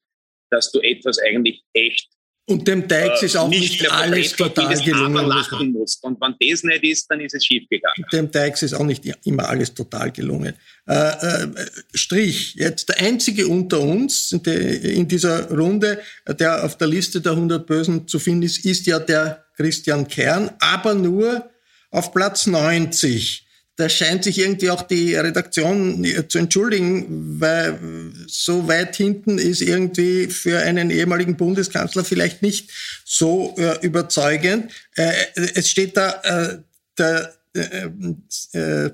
dass 0.49 0.71
du 0.71 0.79
etwas 0.79 1.19
eigentlich 1.19 1.63
echt 1.73 2.09
und 2.47 2.67
dem 2.67 2.87
Teix 2.87 3.23
äh, 3.23 3.25
ist 3.25 3.37
auch 3.37 3.47
nicht, 3.47 3.81
nicht 3.81 3.91
alles 3.91 4.33
total 4.33 4.79
gelungen. 4.79 5.25
Lachen 5.25 5.71
musst. 5.71 6.03
Und 6.03 6.21
wenn 6.21 6.35
das 6.39 6.63
nicht 6.63 6.83
ist, 6.83 7.09
dann 7.09 7.19
ist 7.19 7.33
es 7.33 7.43
schief 7.43 7.67
gegangen. 7.69 8.05
Dem 8.13 8.31
Teix 8.31 8.61
ist 8.61 8.73
auch 8.73 8.83
nicht 8.83 9.03
immer 9.25 9.49
alles 9.49 9.73
total 9.73 10.11
gelungen. 10.11 10.53
Äh, 10.87 10.93
äh, 10.93 11.47
Strich, 11.95 12.53
jetzt 12.53 12.89
der 12.89 12.99
einzige 12.99 13.47
unter 13.47 13.79
uns 13.79 14.31
in 14.31 15.07
dieser 15.07 15.49
Runde, 15.49 15.99
der 16.27 16.63
auf 16.63 16.77
der 16.77 16.87
Liste 16.87 17.19
der 17.19 17.31
100 17.31 17.65
Bösen 17.65 18.07
zu 18.07 18.19
finden 18.19 18.43
ist, 18.43 18.63
ist 18.63 18.85
ja 18.85 18.99
der 18.99 19.45
Christian 19.55 20.07
Kern, 20.07 20.51
aber 20.59 20.93
nur 20.93 21.49
auf 21.89 22.13
Platz 22.13 22.45
90 22.45 23.44
da 23.77 23.89
scheint 23.89 24.23
sich 24.23 24.39
irgendwie 24.39 24.69
auch 24.69 24.83
die 24.83 25.15
Redaktion 25.15 26.05
zu 26.29 26.37
entschuldigen, 26.37 27.39
weil 27.39 27.77
so 28.27 28.67
weit 28.67 28.95
hinten 28.95 29.37
ist 29.37 29.61
irgendwie 29.61 30.27
für 30.27 30.59
einen 30.59 30.89
ehemaligen 30.89 31.35
Bundeskanzler 31.35 32.05
vielleicht 32.05 32.41
nicht 32.41 32.69
so 33.03 33.53
äh, 33.57 33.85
überzeugend. 33.85 34.71
Äh, 34.95 35.11
es 35.55 35.69
steht 35.69 35.97
da, 35.97 36.21
äh, 36.23 36.57
äh, 37.01 37.25
äh, 38.53 38.85
äh, 38.87 38.91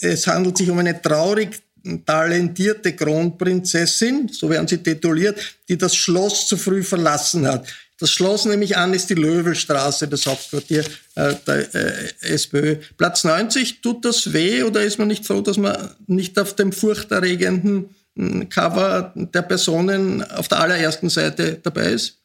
es 0.00 0.26
handelt 0.26 0.58
sich 0.58 0.70
um 0.70 0.78
eine 0.78 1.00
traurig 1.00 1.60
talentierte 2.04 2.94
Kronprinzessin, 2.94 4.28
so 4.28 4.50
werden 4.50 4.68
sie 4.68 4.78
tituliert, 4.78 5.38
die 5.68 5.78
das 5.78 5.94
Schloss 5.94 6.46
zu 6.46 6.56
früh 6.56 6.82
verlassen 6.82 7.46
hat. 7.46 7.66
Das 7.98 8.12
Schloss 8.12 8.44
nämlich 8.44 8.76
an 8.76 8.94
ist 8.94 9.10
die 9.10 9.14
Löwelstraße, 9.14 10.06
das 10.06 10.26
Hauptquartier 10.26 10.84
äh, 11.16 11.34
der 11.46 11.74
äh, 11.74 12.12
SPÖ. 12.20 12.76
Platz 12.96 13.24
90, 13.24 13.80
tut 13.80 14.04
das 14.04 14.32
weh 14.32 14.62
oder 14.62 14.82
ist 14.82 14.98
man 14.98 15.08
nicht 15.08 15.26
froh, 15.26 15.40
dass 15.40 15.56
man 15.56 15.90
nicht 16.06 16.38
auf 16.38 16.54
dem 16.54 16.70
furchterregenden 16.70 17.90
hm, 18.16 18.48
Cover 18.48 19.12
der 19.16 19.42
Personen 19.42 20.22
auf 20.22 20.46
der 20.46 20.60
allerersten 20.60 21.08
Seite 21.08 21.58
dabei 21.60 21.90
ist? 21.90 22.18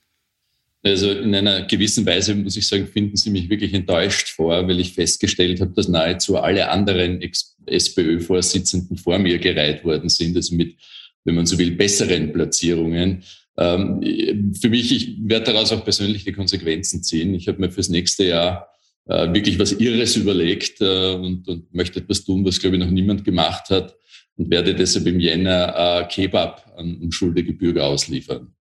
Also 0.83 1.09
in 1.11 1.33
einer 1.33 1.63
gewissen 1.63 2.05
Weise, 2.05 2.35
muss 2.35 2.57
ich 2.57 2.67
sagen, 2.67 2.87
finden 2.87 3.15
Sie 3.15 3.31
mich 3.31 3.49
wirklich 3.49 3.73
enttäuscht 3.73 4.27
vor, 4.27 4.67
weil 4.67 4.79
ich 4.81 4.93
festgestellt 4.93 5.61
habe, 5.61 5.71
dass 5.73 5.87
nahezu 5.87 6.37
alle 6.37 6.69
anderen 6.69 7.21
SPÖ-Vorsitzenden 7.65 8.97
vor 8.97 9.17
mir 9.17 9.39
gereiht 9.39 9.85
worden 9.85 10.09
sind, 10.09 10.35
also 10.35 10.53
mit, 10.55 10.75
wenn 11.23 11.35
man 11.35 11.45
so 11.45 11.57
will, 11.57 11.71
besseren 11.71 12.33
Platzierungen. 12.33 13.23
Ähm, 13.57 14.53
für 14.59 14.69
mich, 14.69 14.91
ich 14.91 15.17
werde 15.21 15.51
daraus 15.53 15.71
auch 15.71 15.83
persönliche 15.83 16.33
Konsequenzen 16.33 17.03
ziehen. 17.03 17.33
Ich 17.35 17.47
habe 17.47 17.59
mir 17.59 17.69
fürs 17.69 17.89
nächste 17.89 18.25
Jahr 18.25 18.69
äh, 19.05 19.31
wirklich 19.33 19.59
was 19.59 19.73
Irres 19.73 20.15
überlegt 20.15 20.81
äh, 20.81 21.13
und, 21.13 21.47
und 21.47 21.73
möchte 21.73 21.99
etwas 21.99 22.23
tun, 22.23 22.45
was, 22.45 22.59
glaube 22.59 22.77
ich, 22.77 22.83
noch 22.83 22.89
niemand 22.89 23.23
gemacht 23.23 23.69
hat 23.69 23.95
und 24.37 24.49
werde 24.49 24.73
deshalb 24.73 25.05
im 25.07 25.19
Jänner 25.19 26.01
äh, 26.01 26.07
Kebab 26.07 26.73
an 26.77 26.97
unschuldige 26.97 27.53
Bürger 27.53 27.85
ausliefern. 27.85 28.53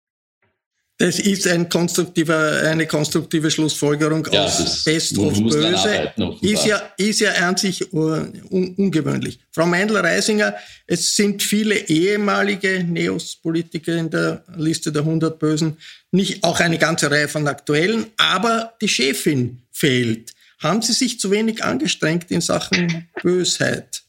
Das 1.02 1.18
ist 1.18 1.48
ein 1.48 1.68
konstruktiver, 1.68 2.62
eine 2.62 2.86
konstruktive 2.86 3.50
Schlussfolgerung 3.50 4.28
ja, 4.32 4.44
aus 4.44 4.84
Best 4.84 5.18
of 5.18 5.34
Böse. 5.34 6.14
Ist 6.42 6.64
ja, 6.68 6.80
ist 6.96 7.22
ja 7.22 7.32
an 7.32 7.58
sich 7.58 7.92
un, 7.92 8.40
ungewöhnlich. 8.52 9.40
Frau 9.52 9.66
Meindl-Reisinger, 9.66 10.54
es 10.86 11.16
sind 11.16 11.42
viele 11.42 11.76
ehemalige 11.76 12.84
Neos-Politiker 12.84 13.96
in 13.96 14.12
der 14.12 14.44
Liste 14.56 14.92
der 14.92 15.02
100 15.02 15.40
Bösen, 15.40 15.78
nicht 16.12 16.44
auch 16.44 16.60
eine 16.60 16.78
ganze 16.78 17.10
Reihe 17.10 17.28
von 17.28 17.48
aktuellen, 17.48 18.06
aber 18.18 18.74
die 18.80 18.88
Chefin 18.88 19.64
fehlt. 19.72 20.34
Haben 20.60 20.84
Sie 20.84 20.94
sich 20.94 21.20
zu 21.20 21.32
wenig 21.32 21.64
angestrengt 21.64 22.30
in 22.30 22.42
Sachen 22.42 23.08
Bösheit? 23.24 24.04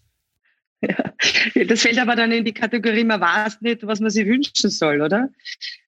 Ja, 0.83 1.65
das 1.65 1.83
fällt 1.83 1.99
aber 1.99 2.17
dann 2.17 2.33
in 2.33 2.45
die 2.45 2.53
Kategorie, 2.53 3.05
man 3.05 3.21
weiß 3.21 3.61
nicht, 3.61 3.87
was 3.87 4.01
man 4.01 4.11
sich 4.11 4.27
wünschen 4.27 4.69
soll, 4.69 5.01
oder? 5.01 5.29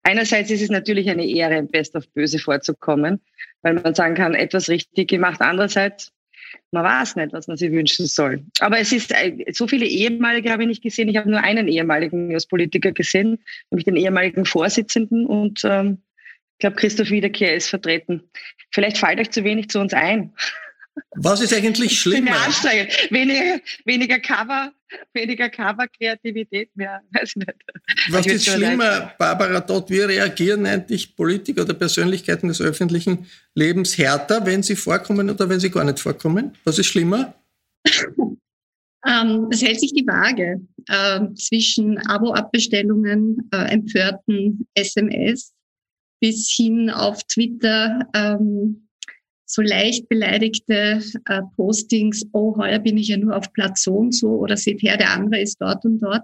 Einerseits 0.05 0.51
ist 0.51 0.63
es 0.63 0.71
natürlich 0.71 1.11
eine 1.11 1.27
Ehre, 1.27 1.57
im 1.57 1.69
Best 1.69 1.97
of 1.97 2.09
Böse 2.11 2.39
vorzukommen, 2.39 3.21
weil 3.63 3.75
man 3.75 3.95
sagen 3.95 4.15
kann, 4.15 4.35
etwas 4.35 4.69
richtig 4.69 5.09
gemacht. 5.09 5.41
Andererseits, 5.41 6.13
man 6.71 6.85
weiß 6.85 7.17
nicht, 7.17 7.33
was 7.33 7.49
man 7.49 7.57
sich 7.57 7.73
wünschen 7.73 8.07
soll. 8.07 8.45
Aber 8.61 8.79
es 8.79 8.93
ist, 8.93 9.11
äh, 9.11 9.45
so 9.53 9.67
viele 9.67 9.87
ehemalige 9.87 10.51
habe 10.51 10.63
ich 10.63 10.69
nicht 10.69 10.83
gesehen. 10.83 11.09
Ich 11.09 11.17
habe 11.17 11.31
nur 11.31 11.43
einen 11.43 11.67
ehemaligen 11.67 12.33
als 12.33 12.47
Politiker 12.47 12.93
gesehen, 12.93 13.39
nämlich 13.71 13.85
den 13.85 13.97
ehemaligen 13.97 14.45
Vorsitzenden 14.45 15.27
und 15.27 15.63
ähm, 15.65 15.99
ich 16.53 16.59
glaube, 16.61 16.77
Christoph 16.77 17.11
Wiederkehr 17.11 17.57
ist 17.57 17.69
vertreten. 17.69 18.23
Vielleicht 18.71 18.99
fällt 18.99 19.19
euch 19.19 19.31
zu 19.31 19.43
wenig 19.43 19.71
zu 19.71 19.81
uns 19.81 19.93
ein. 19.93 20.33
Was 21.17 21.41
ist 21.41 21.53
eigentlich 21.53 21.99
schlimmer? 21.99 22.33
Weniger, 23.11 23.61
weniger 23.85 24.19
Cover, 24.21 24.73
weniger 25.13 25.49
Cover-Kreativität 25.49 26.71
mehr. 26.77 27.01
Weiß 27.13 27.37
nicht. 27.37 27.53
Was 28.11 28.27
ist 28.27 28.47
schlimmer, 28.47 29.13
Barbara 29.19 29.61
Dott? 29.61 29.91
Wie 29.91 30.01
reagieren 30.01 30.67
eigentlich 30.67 31.15
Politiker 31.17 31.63
oder 31.63 31.75
Persönlichkeiten 31.75 32.49
des 32.49 32.61
öffentlichen 32.61 33.27
Lebens 33.55 33.97
härter, 33.99 34.45
wenn 34.47 34.63
sie 34.63 34.77
vorkommen 34.77 35.31
oder 35.31 35.49
wenn 35.49 35.61
sie 35.61 35.71
gar 35.71 35.85
nicht 35.85 36.01
vorkommen? 36.01 36.57
Was 36.65 36.79
ist 36.79 36.87
schlimmer? 36.87 37.35
Ähm, 39.07 39.49
es 39.51 39.63
hält 39.63 39.81
sich 39.81 39.93
die 39.93 40.07
Waage 40.07 40.67
äh, 40.89 41.21
zwischen 41.35 41.99
Abo-Abbestellungen, 42.07 43.51
äh, 43.53 43.71
empörten 43.71 44.67
SMS 44.75 45.53
bis 46.21 46.51
hin 46.51 46.89
auf 46.89 47.23
Twitter 47.25 48.09
ähm, 48.15 48.84
so 49.47 49.63
leicht 49.63 50.09
beleidigte 50.09 51.03
äh, 51.27 51.43
Postings, 51.57 52.25
oh, 52.33 52.57
heuer 52.57 52.79
bin 52.79 52.97
ich 52.97 53.09
ja 53.09 53.17
nur 53.17 53.37
auf 53.37 53.53
Platz 53.53 53.85
so 53.85 53.95
und 53.95 54.13
so 54.13 54.31
oder 54.39 54.57
seht 54.57 54.83
her, 54.83 54.97
der 54.97 55.13
andere 55.13 55.41
ist 55.41 55.61
dort 55.61 55.85
und 55.85 56.01
dort. 56.01 56.23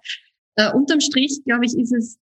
Äh, 0.56 0.72
unterm 0.72 1.00
Strich, 1.00 1.40
glaube 1.44 1.66
ich, 1.66 1.76
ist 1.76 1.92
es 1.92 2.18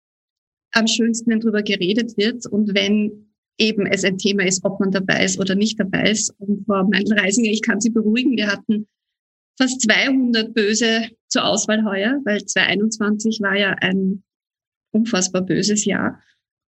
am 0.72 0.86
schönsten, 0.86 1.30
wenn 1.30 1.40
darüber 1.40 1.62
geredet 1.62 2.16
wird 2.16 2.46
und 2.46 2.74
wenn 2.74 3.28
eben 3.58 3.86
es 3.86 4.04
ein 4.04 4.18
Thema 4.18 4.44
ist, 4.44 4.64
ob 4.64 4.80
man 4.80 4.90
dabei 4.90 5.24
ist 5.24 5.38
oder 5.38 5.54
nicht 5.54 5.78
dabei 5.80 6.10
ist. 6.10 6.32
Und 6.38 6.64
Frau 6.66 6.84
Meindl-Reisinger, 6.84 7.50
ich 7.50 7.62
kann 7.62 7.80
Sie 7.80 7.90
beruhigen, 7.90 8.36
wir 8.36 8.46
hatten 8.46 8.86
fast 9.58 9.80
200 9.82 10.54
Böse 10.54 11.08
zur 11.28 11.44
Auswahl 11.44 11.84
heuer, 11.84 12.20
weil 12.24 12.44
2021 12.44 13.40
war 13.40 13.56
ja 13.56 13.70
ein 13.80 14.22
unfassbar 14.92 15.42
böses 15.42 15.84
Jahr. 15.84 16.22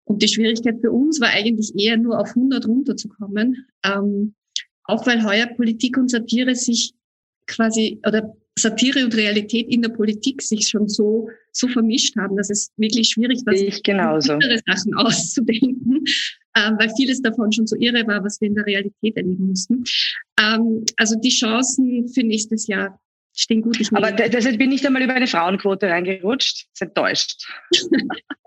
Und 0.09 0.23
die 0.23 0.29
Schwierigkeit 0.29 0.81
für 0.81 0.91
uns 0.91 1.21
war 1.21 1.29
eigentlich 1.29 1.73
eher 1.77 1.99
nur 1.99 2.19
auf 2.19 2.31
100 2.31 2.67
runterzukommen, 2.67 3.67
ähm, 3.85 4.35
auch 4.85 5.07
weil 5.07 5.23
heuer 5.23 5.47
Politik 5.47 5.99
und 5.99 6.11
Satire 6.11 6.55
sich 6.55 6.95
quasi, 7.47 8.00
oder 8.07 8.35
Satire 8.59 9.05
und 9.05 9.15
Realität 9.15 9.69
in 9.69 9.83
der 9.83 9.91
Politik 9.91 10.41
sich 10.41 10.67
schon 10.67 10.88
so, 10.88 11.29
so 11.53 11.69
vermischt 11.69 12.17
haben, 12.17 12.37
dass 12.37 12.49
es 12.49 12.73
wirklich 12.79 13.11
schwierig 13.11 13.41
war, 13.45 13.55
sich 13.55 13.83
andere 14.33 14.61
Sachen 14.67 14.95
auszudenken, 14.97 16.05
ähm, 16.57 16.77
weil 16.79 16.91
vieles 16.97 17.21
davon 17.21 17.53
schon 17.53 17.67
so 17.67 17.77
irre 17.77 18.07
war, 18.07 18.25
was 18.25 18.41
wir 18.41 18.49
in 18.49 18.55
der 18.55 18.65
Realität 18.65 19.15
erleben 19.15 19.49
mussten. 19.49 19.85
Ähm, 20.41 20.85
also 20.97 21.17
die 21.21 21.29
Chancen 21.29 22.09
für 22.09 22.23
nächstes 22.23 22.67
Jahr 22.67 22.99
gut. 23.47 23.80
Ich 23.80 23.92
Aber 23.92 24.12
deshalb 24.12 24.59
bin 24.59 24.73
ich 24.73 24.80
nicht 24.80 24.87
einmal 24.87 25.02
über 25.02 25.14
eine 25.14 25.26
Frauenquote 25.26 25.88
reingerutscht. 25.88 26.66
Das 26.66 26.71
ist 26.75 26.83
enttäuscht. 26.83 27.47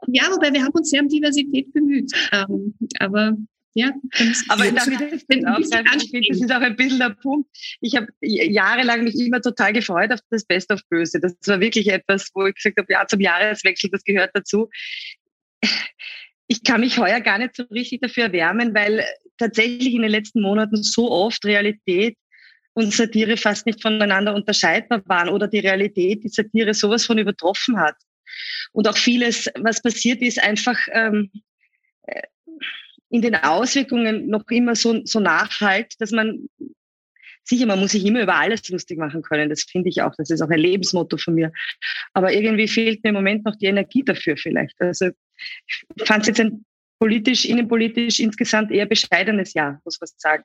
ja, 0.07 0.23
wobei 0.31 0.53
wir 0.53 0.63
haben 0.63 0.73
uns 0.73 0.89
sehr 0.89 1.01
um 1.01 1.07
Diversität 1.07 1.71
bemüht. 1.73 2.11
Ähm, 2.31 2.73
aber 2.99 3.37
ja, 3.73 3.91
aber 4.49 4.69
darf 4.71 4.87
ich 4.87 4.97
das, 4.97 5.25
das 5.25 6.41
ist 6.41 6.51
auch 6.51 6.59
ein 6.59 6.75
bisschen 6.75 6.99
der 6.99 7.11
Punkt. 7.11 7.49
Ich 7.79 7.95
habe 7.95 8.07
jahrelang 8.21 9.05
mich 9.05 9.15
immer 9.17 9.41
total 9.41 9.71
gefreut 9.71 10.11
auf 10.11 10.19
das 10.29 10.43
Best 10.43 10.73
of 10.73 10.81
Böse. 10.89 11.21
Das 11.21 11.35
war 11.45 11.61
wirklich 11.61 11.87
etwas, 11.87 12.29
wo 12.33 12.47
ich 12.47 12.55
gesagt 12.55 12.77
habe, 12.77 12.91
ja, 12.91 13.07
zum 13.07 13.21
Jahreswechsel, 13.21 13.89
das 13.89 14.03
gehört 14.03 14.31
dazu. 14.33 14.69
Ich 16.47 16.63
kann 16.63 16.81
mich 16.81 16.97
heuer 16.97 17.21
gar 17.21 17.37
nicht 17.37 17.55
so 17.55 17.63
richtig 17.63 18.01
dafür 18.01 18.25
erwärmen, 18.25 18.75
weil 18.75 19.05
tatsächlich 19.37 19.93
in 19.93 20.01
den 20.01 20.11
letzten 20.11 20.41
Monaten 20.41 20.83
so 20.83 21.09
oft 21.09 21.45
Realität 21.45 22.17
und 22.73 22.93
Satire 22.93 23.37
fast 23.37 23.65
nicht 23.65 23.81
voneinander 23.81 24.33
unterscheidbar 24.33 25.01
waren 25.05 25.29
oder 25.29 25.47
die 25.47 25.59
Realität 25.59 26.23
die 26.23 26.29
Satire 26.29 26.73
sowas 26.73 27.05
von 27.05 27.17
übertroffen 27.17 27.79
hat. 27.79 27.95
Und 28.71 28.87
auch 28.87 28.97
vieles, 28.97 29.49
was 29.59 29.81
passiert 29.81 30.21
ist, 30.21 30.41
einfach 30.41 30.77
ähm, 30.93 31.31
äh, 32.03 32.21
in 33.09 33.21
den 33.21 33.35
Auswirkungen 33.35 34.27
noch 34.27 34.47
immer 34.49 34.75
so, 34.75 35.01
so 35.05 35.19
nachhalt, 35.19 35.99
dass 35.99 36.11
man 36.11 36.47
sicher, 37.43 37.65
man 37.65 37.79
muss 37.79 37.91
sich 37.91 38.05
immer 38.05 38.21
über 38.21 38.35
alles 38.35 38.67
lustig 38.69 38.97
machen 38.97 39.21
können. 39.21 39.49
Das 39.49 39.63
finde 39.63 39.89
ich 39.89 40.01
auch. 40.01 40.15
Das 40.15 40.29
ist 40.29 40.41
auch 40.41 40.49
ein 40.49 40.59
Lebensmotto 40.59 41.17
von 41.17 41.35
mir. 41.35 41.51
Aber 42.13 42.31
irgendwie 42.31 42.67
fehlt 42.67 43.03
mir 43.03 43.09
im 43.09 43.15
Moment 43.15 43.45
noch 43.45 43.55
die 43.57 43.65
Energie 43.65 44.03
dafür 44.03 44.37
vielleicht. 44.37 44.79
Also 44.79 45.09
ich 45.65 46.05
fand 46.05 46.21
es 46.21 46.27
jetzt 46.27 46.39
ein 46.39 46.65
politisch, 46.99 47.45
innenpolitisch 47.45 48.19
insgesamt 48.19 48.71
eher 48.71 48.85
bescheidenes 48.85 49.53
Jahr, 49.53 49.81
muss 49.83 49.99
man 49.99 50.09
sagen. 50.17 50.43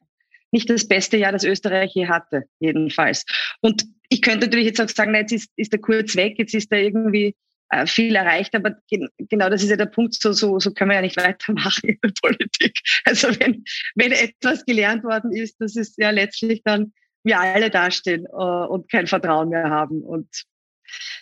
Nicht 0.52 0.70
das 0.70 0.86
beste 0.86 1.16
Jahr, 1.16 1.32
das 1.32 1.44
Österreich 1.44 1.92
je 1.94 2.06
hatte, 2.06 2.44
jedenfalls. 2.60 3.24
Und 3.60 3.84
ich 4.08 4.22
könnte 4.22 4.46
natürlich 4.46 4.66
jetzt 4.66 4.80
auch 4.80 4.88
sagen, 4.88 5.12
na, 5.12 5.18
jetzt 5.18 5.32
ist, 5.32 5.50
ist 5.56 5.72
er 5.72 5.80
kurz 5.80 6.16
weg, 6.16 6.38
jetzt 6.38 6.54
ist 6.54 6.70
er 6.70 6.82
irgendwie 6.82 7.34
äh, 7.70 7.86
viel 7.86 8.14
erreicht, 8.14 8.54
aber 8.54 8.76
genau 9.18 9.50
das 9.50 9.62
ist 9.62 9.70
ja 9.70 9.76
der 9.76 9.86
Punkt, 9.86 10.14
so, 10.14 10.32
so, 10.32 10.60
so 10.60 10.72
können 10.72 10.90
wir 10.90 10.96
ja 10.96 11.02
nicht 11.02 11.16
weitermachen 11.22 11.88
in 11.88 11.98
der 12.02 12.12
Politik. 12.20 12.78
Also 13.04 13.28
wenn, 13.40 13.64
wenn 13.96 14.12
etwas 14.12 14.64
gelernt 14.64 15.02
worden 15.04 15.32
ist, 15.32 15.56
das 15.58 15.76
ist 15.76 15.98
ja 15.98 16.10
letztlich 16.10 16.62
dann 16.64 16.92
wir 17.24 17.40
alle 17.40 17.70
dastehen 17.70 18.24
äh, 18.26 18.36
und 18.36 18.90
kein 18.90 19.06
Vertrauen 19.06 19.48
mehr 19.48 19.68
haben. 19.68 20.02
Und 20.02 20.28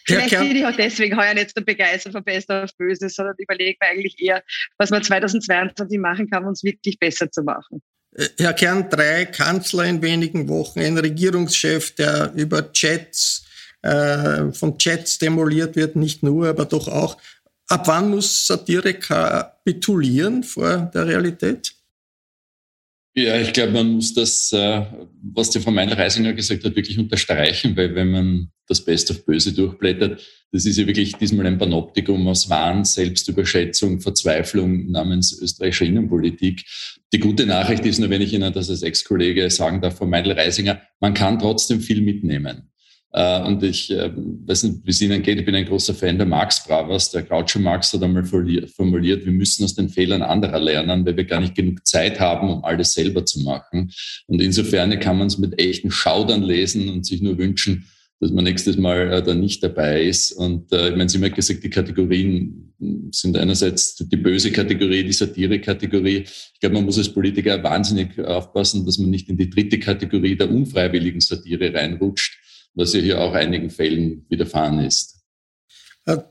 vielleicht 0.04 0.32
ja, 0.32 0.42
bin 0.42 0.54
ich 0.54 0.66
auch 0.66 0.76
deswegen 0.76 1.16
heuer 1.16 1.34
nicht 1.34 1.52
so 1.56 1.64
begeistert 1.64 2.12
von 2.12 2.22
Besser 2.22 2.64
auf 2.64 2.76
Böse, 2.76 3.08
sondern 3.08 3.34
überlege 3.38 3.78
mir 3.80 3.88
eigentlich 3.88 4.20
eher, 4.20 4.42
was 4.76 4.90
man 4.90 5.02
2022 5.02 5.98
machen 5.98 6.28
kann, 6.28 6.42
um 6.42 6.50
uns 6.50 6.62
wirklich 6.62 6.98
besser 6.98 7.30
zu 7.30 7.42
machen. 7.42 7.82
Herr 8.38 8.52
Kern, 8.52 8.88
drei 8.90 9.24
Kanzler 9.26 9.84
in 9.84 10.00
wenigen 10.00 10.48
Wochen, 10.48 10.80
ein 10.80 10.96
Regierungschef, 10.96 11.94
der 11.96 12.32
über 12.34 12.72
Chats, 12.72 13.44
äh, 13.82 14.52
von 14.52 14.78
Chats 14.78 15.18
demoliert 15.18 15.74
wird, 15.76 15.96
nicht 15.96 16.22
nur, 16.22 16.48
aber 16.48 16.64
doch 16.64 16.88
auch. 16.88 17.16
Ab 17.68 17.88
wann 17.88 18.10
muss 18.10 18.46
Satire 18.46 18.94
kapitulieren 18.94 20.44
vor 20.44 20.90
der 20.94 21.06
Realität? 21.06 21.74
Ja, 23.16 23.40
ich 23.40 23.52
glaube, 23.52 23.72
man 23.72 23.92
muss 23.92 24.12
das, 24.12 24.52
äh, 24.52 24.82
was 25.22 25.50
die 25.50 25.60
Frau 25.60 25.70
Meinl-Reisinger 25.70 26.32
gesagt 26.32 26.64
hat, 26.64 26.74
wirklich 26.74 26.98
unterstreichen, 26.98 27.76
weil 27.76 27.94
wenn 27.94 28.10
man 28.10 28.50
das 28.66 28.84
Best 28.84 29.08
of 29.12 29.24
Böse 29.24 29.52
durchblättert, 29.52 30.20
das 30.50 30.66
ist 30.66 30.78
ja 30.78 30.86
wirklich 30.86 31.14
diesmal 31.14 31.46
ein 31.46 31.58
Panoptikum 31.58 32.26
aus 32.26 32.50
Wahn, 32.50 32.84
Selbstüberschätzung, 32.84 34.00
Verzweiflung 34.00 34.90
namens 34.90 35.38
österreichischer 35.40 35.84
Innenpolitik. 35.84 36.64
Die 37.12 37.20
gute 37.20 37.46
Nachricht 37.46 37.86
ist 37.86 38.00
nur, 38.00 38.10
wenn 38.10 38.22
ich 38.22 38.32
Ihnen 38.32 38.52
das 38.52 38.68
als 38.68 38.82
Ex-Kollege 38.82 39.48
sagen 39.48 39.80
darf, 39.80 39.98
Frau 39.98 40.06
Meinl-Reisinger, 40.06 40.82
man 40.98 41.14
kann 41.14 41.38
trotzdem 41.38 41.80
viel 41.80 42.00
mitnehmen. 42.00 42.72
Äh, 43.14 43.42
und 43.42 43.62
ich 43.62 43.92
äh, 43.92 44.10
weiß 44.12 44.64
nicht, 44.64 44.78
wie 44.84 44.90
es 44.90 45.00
Ihnen 45.00 45.22
geht, 45.22 45.38
ich 45.38 45.44
bin 45.44 45.54
ein 45.54 45.66
großer 45.66 45.94
Fan 45.94 46.18
der 46.18 46.26
Marx 46.26 46.66
Bravers. 46.66 47.12
Der 47.12 47.22
Groucho 47.22 47.60
Marx 47.60 47.92
hat 47.92 48.02
einmal 48.02 48.24
formuliert, 48.24 49.24
wir 49.24 49.32
müssen 49.32 49.62
aus 49.62 49.76
den 49.76 49.88
Fehlern 49.88 50.20
anderer 50.22 50.58
lernen, 50.58 51.06
weil 51.06 51.16
wir 51.16 51.24
gar 51.24 51.40
nicht 51.40 51.54
genug 51.54 51.86
Zeit 51.86 52.18
haben, 52.18 52.50
um 52.50 52.64
alles 52.64 52.92
selber 52.92 53.24
zu 53.24 53.40
machen. 53.42 53.92
Und 54.26 54.42
insofern 54.42 54.98
kann 54.98 55.16
man 55.16 55.28
es 55.28 55.38
mit 55.38 55.60
echten 55.60 55.92
Schaudern 55.92 56.42
lesen 56.42 56.88
und 56.88 57.06
sich 57.06 57.22
nur 57.22 57.38
wünschen, 57.38 57.86
dass 58.18 58.32
man 58.32 58.42
nächstes 58.42 58.76
Mal 58.76 59.12
äh, 59.12 59.22
da 59.22 59.32
nicht 59.32 59.62
dabei 59.62 60.02
ist. 60.02 60.32
Und 60.32 60.72
äh, 60.72 60.88
ich 60.88 60.96
meine, 60.96 61.08
Sie 61.08 61.18
haben 61.18 61.24
ja 61.24 61.28
gesagt, 61.28 61.62
die 61.62 61.70
Kategorien 61.70 62.74
sind 63.12 63.38
einerseits 63.38 63.94
die 63.94 64.16
böse 64.16 64.50
Kategorie, 64.50 65.04
die 65.04 65.12
Satire-Kategorie. 65.12 66.24
Ich 66.26 66.60
glaube, 66.60 66.74
man 66.74 66.84
muss 66.84 66.98
als 66.98 67.12
Politiker 67.12 67.62
wahnsinnig 67.62 68.18
aufpassen, 68.18 68.84
dass 68.84 68.98
man 68.98 69.10
nicht 69.10 69.28
in 69.28 69.36
die 69.36 69.48
dritte 69.48 69.78
Kategorie 69.78 70.34
der 70.36 70.50
unfreiwilligen 70.50 71.20
Satire 71.20 71.72
reinrutscht 71.72 72.40
was 72.74 72.92
ja 72.92 73.00
hier 73.00 73.20
auch 73.20 73.34
einigen 73.34 73.70
Fällen 73.70 74.26
widerfahren 74.28 74.80
ist. 74.80 75.14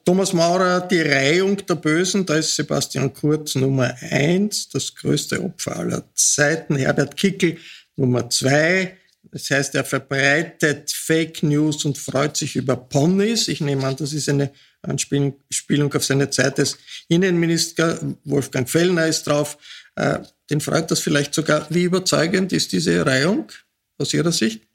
Thomas 0.05 0.33
Maurer, 0.33 0.81
die 0.81 1.01
Reihung 1.01 1.57
der 1.65 1.75
Bösen, 1.75 2.25
da 2.27 2.35
ist 2.35 2.55
Sebastian 2.55 3.11
Kurz 3.11 3.55
Nummer 3.55 3.95
eins, 4.11 4.69
das 4.69 4.93
größte 4.93 5.43
Opfer 5.43 5.77
aller 5.77 6.03
Zeiten, 6.13 6.75
Herbert 6.75 7.17
Kickel 7.17 7.57
Nummer 7.95 8.29
zwei. 8.29 8.97
Das 9.31 9.49
heißt, 9.49 9.73
er 9.73 9.83
verbreitet 9.83 10.91
Fake 10.91 11.41
News 11.41 11.85
und 11.85 11.97
freut 11.97 12.37
sich 12.37 12.55
über 12.55 12.75
Ponys. 12.75 13.47
Ich 13.47 13.61
nehme 13.61 13.83
an, 13.87 13.95
das 13.95 14.13
ist 14.13 14.29
eine 14.29 14.51
Anspielung 14.83 15.93
auf 15.93 16.03
seine 16.03 16.29
Zeit 16.29 16.59
des 16.59 16.77
Innenministers. 17.07 18.05
Wolfgang 18.25 18.69
Fellner 18.69 19.07
ist 19.07 19.23
drauf. 19.23 19.57
Äh, 19.95 20.19
den 20.51 20.61
freut 20.61 20.91
das 20.91 20.99
vielleicht 20.99 21.33
sogar. 21.33 21.65
Wie 21.71 21.83
überzeugend 21.83 22.53
ist 22.53 22.73
diese 22.73 23.03
Reihung 23.03 23.51
aus 23.97 24.13
Ihrer 24.13 24.31
Sicht? 24.31 24.67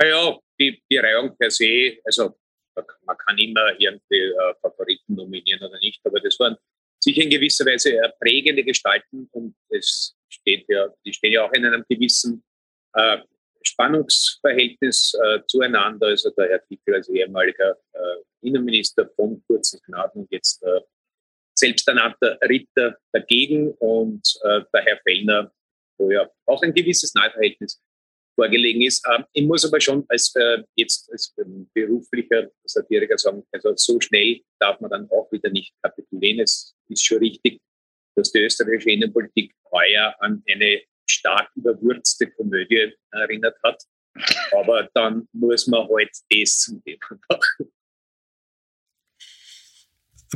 Ja, 0.00 0.38
die, 0.58 0.82
die 0.90 0.98
Reihung 0.98 1.36
per 1.36 1.50
se, 1.50 1.98
also 2.04 2.36
man 3.06 3.16
kann 3.16 3.38
immer 3.38 3.72
irgendwie 3.78 4.20
äh, 4.20 4.54
Favoriten 4.60 5.14
nominieren 5.14 5.62
oder 5.62 5.78
nicht, 5.78 6.00
aber 6.04 6.20
das 6.20 6.38
waren 6.38 6.56
sicher 6.98 7.22
in 7.22 7.30
gewisser 7.30 7.64
Weise 7.64 7.98
prägende 8.20 8.64
Gestalten 8.64 9.28
und 9.32 9.54
es 9.70 10.16
steht 10.28 10.66
ja, 10.68 10.88
die 11.04 11.12
stehen 11.12 11.32
ja 11.32 11.44
auch 11.44 11.52
in 11.52 11.64
einem 11.64 11.84
gewissen 11.88 12.44
äh, 12.94 13.18
Spannungsverhältnis 13.62 15.14
äh, 15.14 15.40
zueinander. 15.46 16.08
Also 16.08 16.30
der 16.30 16.48
Herr 16.48 16.66
Tickel 16.66 16.94
als 16.94 17.08
ehemaliger 17.08 17.76
äh, 17.92 18.46
Innenminister 18.46 19.08
von 19.16 19.42
kurzen 19.46 19.80
Gnaden 19.86 20.22
und 20.22 20.32
jetzt 20.32 20.62
äh, 20.62 20.80
selbsternannter 21.58 22.38
Ritter 22.42 22.96
dagegen 23.12 23.72
und 23.74 24.22
äh, 24.42 24.60
der 24.72 24.82
Herr 24.82 25.00
Fellner, 25.02 25.52
wo 25.98 26.10
ja 26.10 26.30
auch 26.46 26.62
ein 26.62 26.74
gewisses 26.74 27.14
Nahverhältnis 27.14 27.82
vorgelegen 28.36 28.82
ist. 28.82 29.04
Ähm, 29.12 29.24
ich 29.32 29.44
muss 29.44 29.64
aber 29.64 29.80
schon 29.80 30.04
als 30.08 30.32
äh, 30.36 30.62
jetzt 30.76 31.10
als 31.10 31.34
ähm, 31.38 31.68
beruflicher 31.74 32.48
Satiriker 32.64 33.18
sagen, 33.18 33.42
also 33.52 33.72
so 33.74 34.00
schnell 34.00 34.40
darf 34.60 34.78
man 34.80 34.90
dann 34.90 35.08
auch 35.10 35.30
wieder 35.32 35.50
nicht 35.50 35.74
kapitulieren. 35.82 36.40
Es 36.40 36.76
ist 36.88 37.04
schon 37.04 37.18
richtig, 37.18 37.60
dass 38.14 38.30
die 38.30 38.40
österreichische 38.40 38.90
Innenpolitik 38.90 39.52
heuer 39.72 40.14
an 40.20 40.42
eine 40.48 40.82
stark 41.08 41.50
überwürzte 41.56 42.30
Komödie 42.30 42.92
erinnert 43.10 43.56
hat. 43.64 43.82
Aber 44.52 44.88
dann 44.94 45.28
muss 45.32 45.66
man 45.66 45.88
halt 45.88 46.10
das 46.30 46.58
zum 46.60 46.82
Thema 46.84 47.18
machen. 47.28 47.72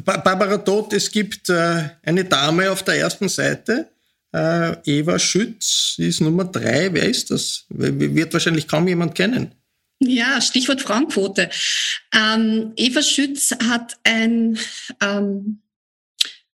Barbara 0.04 0.58
Todt, 0.58 0.92
es 0.92 1.10
gibt 1.10 1.48
äh, 1.48 1.90
eine 2.02 2.24
Dame 2.24 2.70
auf 2.70 2.82
der 2.82 2.94
ersten 2.94 3.28
Seite, 3.28 3.90
äh, 4.32 4.76
Eva 4.84 5.18
Schütz 5.18 5.94
ist 5.98 6.20
Nummer 6.20 6.44
drei. 6.44 6.92
Wer 6.92 7.08
ist 7.08 7.30
das? 7.30 7.66
Wird 7.68 8.32
wahrscheinlich 8.32 8.68
kaum 8.68 8.86
jemand 8.88 9.14
kennen. 9.14 9.54
Ja, 10.02 10.40
Stichwort 10.40 10.80
Frauenquote. 10.80 11.50
Ähm, 12.14 12.72
Eva 12.76 13.02
Schütz 13.02 13.50
hat 13.68 13.98
ein 14.04 14.58
ähm, 15.02 15.60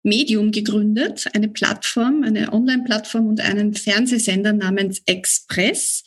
Medium 0.03 0.51
gegründet, 0.51 1.27
eine 1.35 1.49
Plattform, 1.49 2.23
eine 2.25 2.53
Online-Plattform 2.53 3.27
und 3.27 3.41
einen 3.41 3.75
Fernsehsender 3.75 4.53
namens 4.53 5.03
Express. 5.07 6.05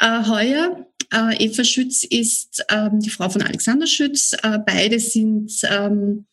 Äh, 0.00 0.24
heuer. 0.26 0.86
Äh, 1.12 1.44
Eva 1.44 1.64
Schütz 1.64 2.04
ist 2.04 2.64
ähm, 2.70 3.00
die 3.00 3.10
Frau 3.10 3.28
von 3.28 3.42
Alexander 3.42 3.86
Schütz. 3.86 4.32
Äh, 4.42 4.58
beide 4.64 4.98
sind 5.00 5.52
ähm, 5.64 6.26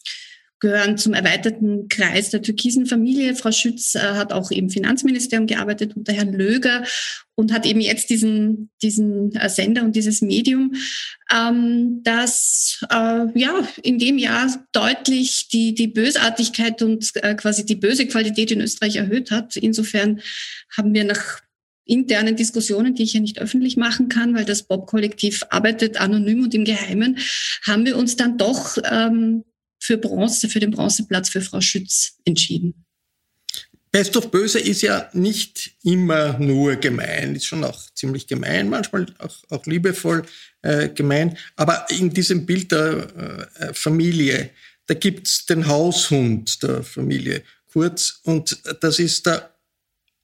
gehören 0.59 0.97
zum 0.97 1.13
erweiterten 1.13 1.87
Kreis 1.87 2.31
der 2.31 2.41
türkisen 2.41 2.85
Familie. 2.85 3.35
Frau 3.35 3.51
Schütz 3.51 3.95
äh, 3.95 3.99
hat 3.99 4.33
auch 4.33 4.49
im 4.51 4.69
Finanzministerium 4.69 5.47
gearbeitet 5.47 5.95
unter 5.95 6.13
Herrn 6.13 6.33
Löger 6.33 6.83
und 7.35 7.53
hat 7.53 7.65
eben 7.67 7.79
jetzt 7.79 8.09
diesen, 8.09 8.71
diesen 8.81 9.35
äh, 9.35 9.49
Sender 9.49 9.83
und 9.83 9.95
dieses 9.95 10.21
Medium, 10.21 10.73
ähm, 11.31 12.01
das 12.03 12.79
äh, 12.89 13.25
ja 13.39 13.67
in 13.83 13.99
dem 13.99 14.17
Jahr 14.17 14.65
deutlich 14.71 15.47
die, 15.49 15.75
die 15.75 15.87
Bösartigkeit 15.87 16.81
und 16.81 17.11
äh, 17.17 17.35
quasi 17.35 17.65
die 17.65 17.75
böse 17.75 18.07
Qualität 18.07 18.51
in 18.51 18.61
Österreich 18.61 18.95
erhöht 18.95 19.29
hat. 19.29 19.55
Insofern 19.55 20.21
haben 20.75 20.93
wir 20.93 21.03
nach 21.03 21.41
internen 21.85 22.35
Diskussionen, 22.35 22.95
die 22.95 23.03
ich 23.03 23.13
ja 23.13 23.21
nicht 23.21 23.39
öffentlich 23.39 23.77
machen 23.77 24.09
kann, 24.09 24.35
weil 24.35 24.45
das 24.45 24.63
Bob-Kollektiv 24.63 25.43
arbeitet 25.49 26.01
anonym 26.01 26.43
und 26.43 26.53
im 26.53 26.65
Geheimen, 26.65 27.17
haben 27.65 27.85
wir 27.85 27.97
uns 27.97 28.15
dann 28.15 28.37
doch 28.37 28.77
ähm, 28.89 29.43
für 29.87 29.97
Bronze, 29.97 30.49
für 30.49 30.59
den 30.59 30.71
Bronzeplatz 30.71 31.29
für 31.29 31.39
Frau 31.41 31.61
Schütz 31.61 32.17
entschieden. 32.25 32.85
Best 33.89 34.17
of 34.17 34.29
Böse 34.31 34.59
ist 34.59 34.81
ja 34.81 35.09
nicht 35.13 35.71
immer 35.81 36.37
nur 36.39 36.75
gemein, 36.75 37.35
ist 37.35 37.45
schon 37.45 37.63
auch 37.63 37.79
ziemlich 37.95 38.27
gemein, 38.27 38.69
manchmal 38.69 39.05
auch, 39.19 39.37
auch 39.49 39.65
liebevoll 39.65 40.23
äh, 40.61 40.89
gemein. 40.89 41.37
Aber 41.55 41.85
in 41.89 42.09
diesem 42.09 42.45
Bild 42.45 42.73
der 42.73 43.49
äh, 43.55 43.73
Familie, 43.73 44.49
da 44.87 44.93
gibt's 44.93 45.45
den 45.45 45.67
Haushund 45.67 46.61
der 46.61 46.83
Familie 46.83 47.43
Kurz 47.71 48.19
und 48.23 48.57
das 48.81 48.99
ist 48.99 49.25
der 49.25 49.53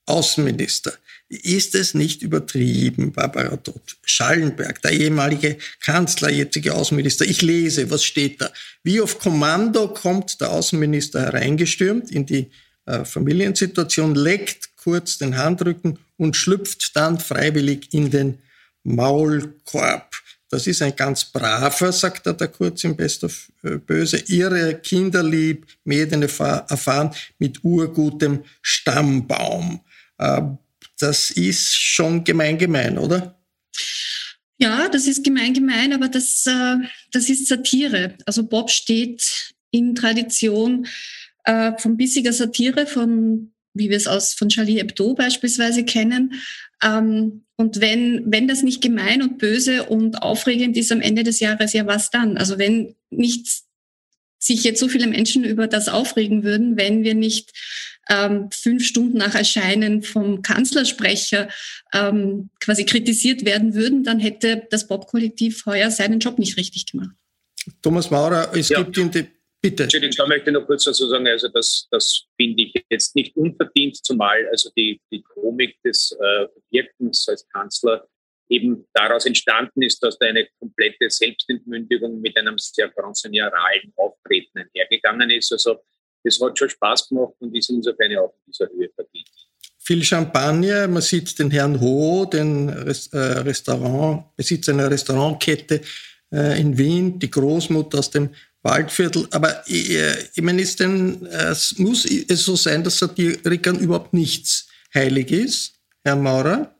Außenminister. 0.07 0.93
Ist 1.33 1.75
es 1.75 1.93
nicht 1.93 2.21
übertrieben, 2.21 3.11
Barbara 3.11 3.57
Todt? 3.57 3.97
Schallenberg, 4.03 4.81
der 4.81 4.91
ehemalige 4.91 5.57
Kanzler, 5.79 6.29
jetzige 6.29 6.73
Außenminister. 6.73 7.25
Ich 7.25 7.41
lese, 7.41 7.89
was 7.89 8.03
steht 8.03 8.41
da? 8.41 8.51
Wie 8.83 9.01
auf 9.01 9.19
Kommando 9.19 9.87
kommt 9.87 10.41
der 10.41 10.51
Außenminister 10.51 11.21
hereingestürmt 11.21 12.11
in 12.11 12.25
die 12.25 12.51
äh, 12.85 13.03
Familiensituation, 13.05 14.15
leckt 14.15 14.75
kurz 14.75 15.17
den 15.17 15.37
Handrücken 15.37 15.99
und 16.17 16.35
schlüpft 16.35 16.95
dann 16.95 17.19
freiwillig 17.19 17.93
in 17.93 18.11
den 18.11 18.39
Maulkorb. 18.83 20.11
Das 20.49 20.67
ist 20.67 20.83
ein 20.83 20.95
ganz 20.95 21.25
braver, 21.25 21.91
sagt 21.91 22.27
er 22.27 22.33
da 22.33 22.45
kurz 22.45 22.83
im 22.83 22.95
Best 22.95 23.23
of 23.23 23.51
äh, 23.63 23.77
Böse, 23.77 24.17
irre, 24.27 24.75
kinderlieb, 24.75 25.65
Medien 25.83 26.21
erfahren 26.21 27.09
mit 27.39 27.63
urgutem 27.63 28.43
Stammbaum. 28.61 29.79
Das 31.03 31.31
ist 31.31 31.75
schon 31.75 32.23
gemein 32.23 32.57
gemein, 32.57 32.97
oder? 32.97 33.37
Ja, 34.57 34.87
das 34.87 35.05
ist 35.05 35.25
gemein 35.25 35.53
gemein, 35.53 35.91
aber 35.91 36.07
das, 36.07 36.45
äh, 36.45 36.77
das 37.11 37.29
ist 37.29 37.47
Satire. 37.47 38.15
Also 38.25 38.47
Bob 38.47 38.71
steht 38.71 39.53
in 39.71 39.95
Tradition 39.95 40.87
äh, 41.43 41.73
von 41.77 41.97
bissiger 41.97 42.31
Satire, 42.31 42.87
von 42.87 43.51
wie 43.73 43.89
wir 43.89 43.97
es 43.97 44.07
aus 44.07 44.33
von 44.33 44.47
Charlie 44.47 44.77
Hebdo 44.77 45.13
beispielsweise 45.13 45.83
kennen. 45.83 46.35
Ähm, 46.81 47.43
und 47.57 47.81
wenn, 47.81 48.23
wenn 48.31 48.47
das 48.47 48.63
nicht 48.63 48.81
gemein 48.81 49.21
und 49.21 49.39
böse 49.39 49.83
und 49.83 50.21
aufregend 50.21 50.77
ist 50.77 50.93
am 50.93 51.01
Ende 51.01 51.23
des 51.23 51.41
Jahres, 51.41 51.73
ja, 51.73 51.85
was 51.85 52.11
dann? 52.11 52.37
Also 52.37 52.57
wenn 52.57 52.95
nicht 53.09 53.62
sich 54.45 54.63
jetzt 54.63 54.79
so 54.79 54.87
viele 54.87 55.07
Menschen 55.07 55.43
über 55.43 55.67
das 55.67 55.89
aufregen 55.89 56.43
würden, 56.43 56.77
wenn 56.77 57.03
wir 57.03 57.15
nicht 57.15 57.51
ähm, 58.09 58.49
fünf 58.51 58.85
Stunden 58.85 59.17
nach 59.17 59.35
Erscheinen 59.35 60.03
vom 60.03 60.41
Kanzlersprecher 60.41 61.49
ähm, 61.93 62.49
quasi 62.59 62.85
kritisiert 62.85 63.45
werden 63.45 63.75
würden, 63.75 64.03
dann 64.03 64.19
hätte 64.19 64.67
das 64.69 64.87
Bob-Kollektiv 64.87 65.65
heuer 65.65 65.89
seinen 65.89 66.19
Job 66.19 66.39
nicht 66.39 66.57
richtig 66.57 66.85
gemacht. 66.87 67.15
Thomas 67.81 68.11
Maurer, 68.11 68.51
es 68.53 68.69
ja. 68.69 68.81
gibt 68.81 68.97
in 68.97 69.11
die 69.11 69.27
Bitte. 69.63 69.83
Entschuldigung, 69.83 70.13
da 70.17 70.27
möchte 70.27 70.49
ich 70.49 70.53
noch 70.55 70.65
kurz 70.65 70.83
dazu 70.83 71.07
sagen, 71.07 71.25
also 71.25 71.47
das, 71.47 71.87
das 71.89 72.25
finde 72.35 72.63
ich 72.63 72.73
jetzt 72.89 73.15
nicht 73.15 73.33
unverdient, 73.37 73.95
zumal 74.03 74.45
also 74.51 74.69
die, 74.75 74.99
die 75.09 75.21
Komik 75.21 75.81
des 75.83 76.11
äh, 76.19 76.47
Wirkens 76.69 77.29
als 77.29 77.47
Kanzler 77.47 78.05
eben 78.53 78.85
daraus 78.93 79.25
entstanden 79.25 79.81
ist, 79.81 80.01
dass 80.03 80.17
da 80.19 80.27
eine 80.27 80.47
komplette 80.59 81.09
Selbstentmündigung 81.09 82.21
mit 82.21 82.37
einem 82.37 82.57
sehr 82.57 82.89
bronzeneralen 82.89 83.93
Auftreten 83.95 84.59
einhergegangen 84.59 85.29
ist. 85.31 85.51
Also 85.51 85.79
das 86.23 86.39
hat 86.39 86.57
schon 86.57 86.69
Spaß 86.69 87.09
gemacht 87.09 87.33
und 87.39 87.55
ist 87.55 87.69
insofern 87.69 88.15
auch 88.17 88.33
in 88.45 88.51
dieser 88.51 88.69
Höhe 88.69 88.89
verdient. 88.93 89.29
Viel 89.79 90.03
Champagner, 90.03 90.87
man 90.87 91.01
sieht 91.01 91.37
den 91.39 91.51
Herrn 91.51 91.81
Ho, 91.81 92.25
den 92.25 92.69
äh, 92.69 93.17
Restaurant, 93.17 94.33
Besitzer 94.37 94.71
einer 94.71 94.89
Restaurantkette 94.89 95.81
äh, 96.31 96.61
in 96.61 96.77
Wien, 96.77 97.19
die 97.19 97.29
Großmutter 97.29 97.99
aus 97.99 98.09
dem 98.09 98.29
Waldviertel. 98.61 99.27
Aber 99.31 99.61
ich, 99.67 99.89
äh, 99.89 100.15
ich 100.33 100.41
meine, 100.41 100.61
ist 100.61 100.79
denn, 100.79 101.25
es 101.25 101.77
muss 101.77 102.05
es 102.05 102.45
so 102.45 102.55
sein, 102.55 102.83
dass 102.83 102.99
Satirikern 102.99 103.79
überhaupt 103.79 104.13
nichts 104.13 104.69
heilig 104.93 105.31
ist, 105.31 105.73
Herr 106.05 106.15
Maurer? 106.15 106.72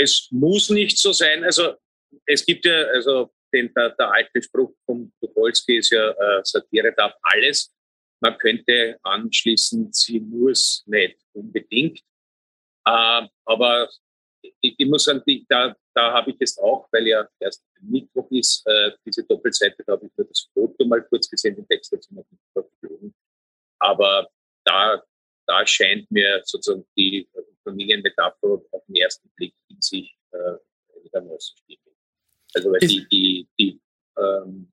Es 0.00 0.28
muss 0.30 0.70
nicht 0.70 0.98
so 0.98 1.12
sein. 1.12 1.44
Also 1.44 1.74
es 2.26 2.44
gibt 2.44 2.64
ja, 2.64 2.84
also 2.94 3.30
den, 3.52 3.72
der, 3.74 3.90
der 3.90 4.12
alte 4.12 4.42
Spruch 4.42 4.74
von 4.86 5.12
Tucholsky 5.20 5.78
ist 5.78 5.90
ja, 5.90 6.10
äh, 6.10 6.40
Satire 6.44 6.92
darf 6.96 7.12
alles. 7.22 7.74
Man 8.22 8.38
könnte 8.38 8.98
anschließen, 9.02 9.92
sie 9.92 10.20
muss 10.20 10.84
nicht 10.86 11.18
unbedingt. 11.32 11.98
Äh, 12.86 13.26
aber 13.44 13.88
ich, 14.60 14.74
ich, 14.78 14.86
muss 14.88 15.04
sagen, 15.04 15.22
die, 15.26 15.44
da, 15.48 15.76
da 15.94 16.12
habe 16.12 16.30
ich 16.30 16.36
jetzt 16.40 16.58
auch, 16.58 16.88
weil 16.92 17.06
ja 17.06 17.28
erst 17.38 17.64
Mittwoch 17.80 18.30
ist, 18.30 18.66
äh, 18.66 18.92
diese 19.04 19.24
Doppelseite, 19.24 19.82
da 19.86 19.92
habe 19.92 20.06
ich 20.06 20.12
nur 20.16 20.26
das 20.26 20.48
Foto 20.52 20.84
mal 20.86 21.02
kurz 21.02 21.28
gesehen, 21.28 21.56
den 21.56 21.68
Text 21.68 21.92
dazu 21.92 22.14
noch 22.14 22.24
nicht 22.30 22.42
verflogen. 22.52 23.14
Aber 23.78 24.28
da, 24.64 25.02
da 25.50 25.66
scheint 25.66 26.08
mir 26.12 26.40
sozusagen 26.44 26.86
die 26.96 27.28
Familienmetapher 27.64 28.62
auf 28.70 28.84
den 28.86 28.96
ersten 28.96 29.28
Blick 29.30 29.54
in 29.68 29.80
sich 29.80 30.16
äh, 30.30 30.56
einigermaßen 30.96 31.56
stimmig. 31.58 31.80
Also 32.54 32.70
weil 32.70 32.78
die, 32.80 33.06
die, 33.08 33.48
die, 33.58 33.80
ähm, 34.16 34.72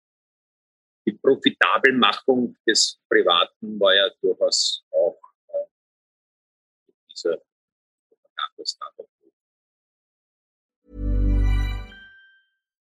die 1.06 1.14
Profitabelmachung 1.14 2.56
des 2.68 3.00
Privaten 3.10 3.80
war 3.80 3.96
ja 3.96 4.08
durchaus 4.22 4.84
auch 4.92 5.20
äh, 5.48 6.92
dieser 7.12 7.42
Propaganda-Standard 8.10 9.08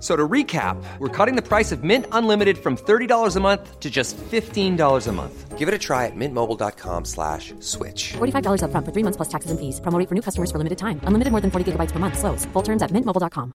So 0.00 0.14
to 0.14 0.28
recap, 0.28 0.76
we're 1.00 1.08
cutting 1.08 1.34
the 1.34 1.42
price 1.42 1.72
of 1.72 1.82
Mint 1.82 2.06
Unlimited 2.12 2.58
from 2.58 2.76
$30 2.76 3.36
a 3.36 3.40
month 3.40 3.80
to 3.80 3.90
just 3.90 4.16
$15 4.16 5.08
a 5.08 5.12
month. 5.12 5.58
Give 5.58 5.66
it 5.66 5.74
a 5.74 5.78
try 5.78 6.06
at 6.06 6.14
mintmobile.com 6.14 7.04
slash 7.04 7.52
switch. 7.58 8.12
$45 8.12 8.62
up 8.62 8.70
front 8.70 8.86
for 8.86 8.92
three 8.92 9.02
months 9.02 9.16
plus 9.16 9.28
taxes 9.28 9.50
and 9.50 9.58
fees. 9.58 9.80
Promo 9.80 10.08
for 10.08 10.14
new 10.14 10.22
customers 10.22 10.52
for 10.52 10.58
limited 10.58 10.78
time. 10.78 11.00
Unlimited 11.02 11.32
more 11.32 11.40
than 11.40 11.50
40 11.50 11.72
gigabytes 11.72 11.90
per 11.90 11.98
month. 11.98 12.16
Slows. 12.16 12.46
Full 12.52 12.62
terms 12.62 12.80
at 12.80 12.92
mintmobile.com. 12.92 13.52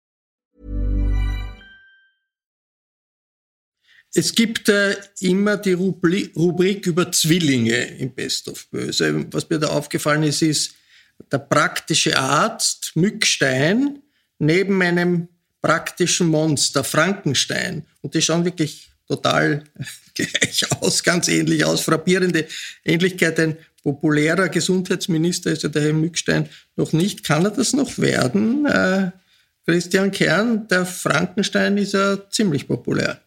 Es 4.15 4.35
gibt 4.35 4.69
äh, 4.69 4.95
immer 5.21 5.57
die 5.57 5.73
Rubri 5.73 6.31
Rubrik 6.35 6.85
über 6.85 7.11
Zwillinge 7.11 7.97
im 7.97 8.13
Best 8.13 8.47
of 8.47 8.69
Böse. 8.69 9.25
Was 9.31 9.49
mir 9.49 9.57
da 9.57 9.69
aufgefallen 9.69 10.21
ist, 10.21 10.43
ist 10.43 10.75
der 11.31 11.39
praktische 11.39 12.19
Arzt 12.19 12.91
Mückstein 12.95 14.03
neben 14.37 14.81
einem 14.83 15.29
praktischen 15.63 16.27
Monster, 16.27 16.83
Frankenstein. 16.83 17.85
Und 18.01 18.13
die 18.13 18.21
schauen 18.21 18.45
wirklich 18.45 18.91
total 19.07 19.63
gleich 20.13 20.65
aus, 20.81 21.01
ganz 21.03 21.27
ähnlich 21.27 21.65
aus. 21.65 21.81
Frappierende 21.81 22.45
Ähnlichkeit. 22.83 23.39
Ein 23.39 23.57
populärer 23.81 24.49
Gesundheitsminister 24.49 25.51
ist 25.51 25.63
ja 25.63 25.69
der 25.69 25.81
Herr 25.81 25.93
Mückstein 25.93 26.49
noch 26.75 26.93
nicht. 26.93 27.23
Kann 27.23 27.45
er 27.45 27.51
das 27.51 27.73
noch 27.73 27.97
werden? 27.97 28.65
Äh, 28.65 29.11
Christian 29.65 30.11
Kern, 30.11 30.67
der 30.67 30.85
Frankenstein 30.85 31.77
ist 31.77 31.93
ja 31.93 32.17
ziemlich 32.29 32.67
populär. 32.67 33.21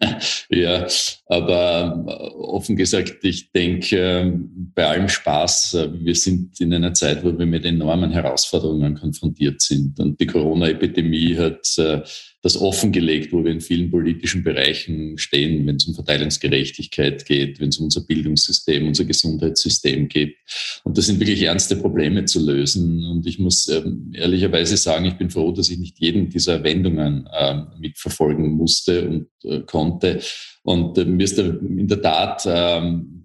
Ja, 0.50 0.86
aber 1.26 2.04
äh, 2.08 2.34
offen 2.38 2.76
gesagt, 2.76 3.18
ich 3.22 3.52
denke, 3.52 3.96
ähm, 3.96 4.72
bei 4.74 4.86
allem 4.86 5.08
Spaß, 5.08 5.74
äh, 5.74 5.88
wir 5.92 6.14
sind 6.14 6.60
in 6.60 6.74
einer 6.74 6.92
Zeit, 6.92 7.24
wo 7.24 7.38
wir 7.38 7.46
mit 7.46 7.64
enormen 7.64 8.10
Herausforderungen 8.10 8.96
konfrontiert 8.96 9.60
sind. 9.60 10.00
Und 10.00 10.18
die 10.20 10.26
Corona-Epidemie 10.26 11.36
hat 11.36 11.78
äh, 11.78 12.02
das 12.42 12.56
offengelegt, 12.56 13.32
wo 13.32 13.44
wir 13.44 13.52
in 13.52 13.60
vielen 13.60 13.90
politischen 13.90 14.42
Bereichen 14.42 15.18
stehen, 15.18 15.66
wenn 15.66 15.76
es 15.76 15.86
um 15.86 15.94
Verteilungsgerechtigkeit 15.94 17.26
geht, 17.26 17.60
wenn 17.60 17.68
es 17.68 17.78
um 17.78 17.84
unser 17.84 18.00
Bildungssystem, 18.00 18.86
unser 18.86 19.04
Gesundheitssystem 19.04 20.08
geht. 20.08 20.36
Und 20.84 20.96
das 20.96 21.06
sind 21.06 21.20
wirklich 21.20 21.42
ernste 21.42 21.76
Probleme 21.76 22.24
zu 22.24 22.44
lösen. 22.44 23.04
Und 23.04 23.26
ich 23.26 23.38
muss 23.38 23.68
ähm, 23.68 24.12
ehrlicherweise 24.14 24.78
sagen, 24.78 25.04
ich 25.04 25.18
bin 25.18 25.28
froh, 25.28 25.52
dass 25.52 25.68
ich 25.68 25.78
nicht 25.78 25.98
jeden 25.98 26.30
dieser 26.30 26.64
Wendungen 26.64 27.28
äh, 27.30 27.62
mitverfolgen 27.78 28.52
musste 28.52 29.06
und 29.08 29.26
äh, 29.44 29.60
konnte. 29.60 30.20
Und 30.62 30.96
äh, 30.96 31.04
mir 31.04 31.24
ist 31.24 31.36
da 31.36 31.42
in 31.42 31.88
der 31.88 32.00
Tat 32.00 32.44
ähm, 32.46 33.20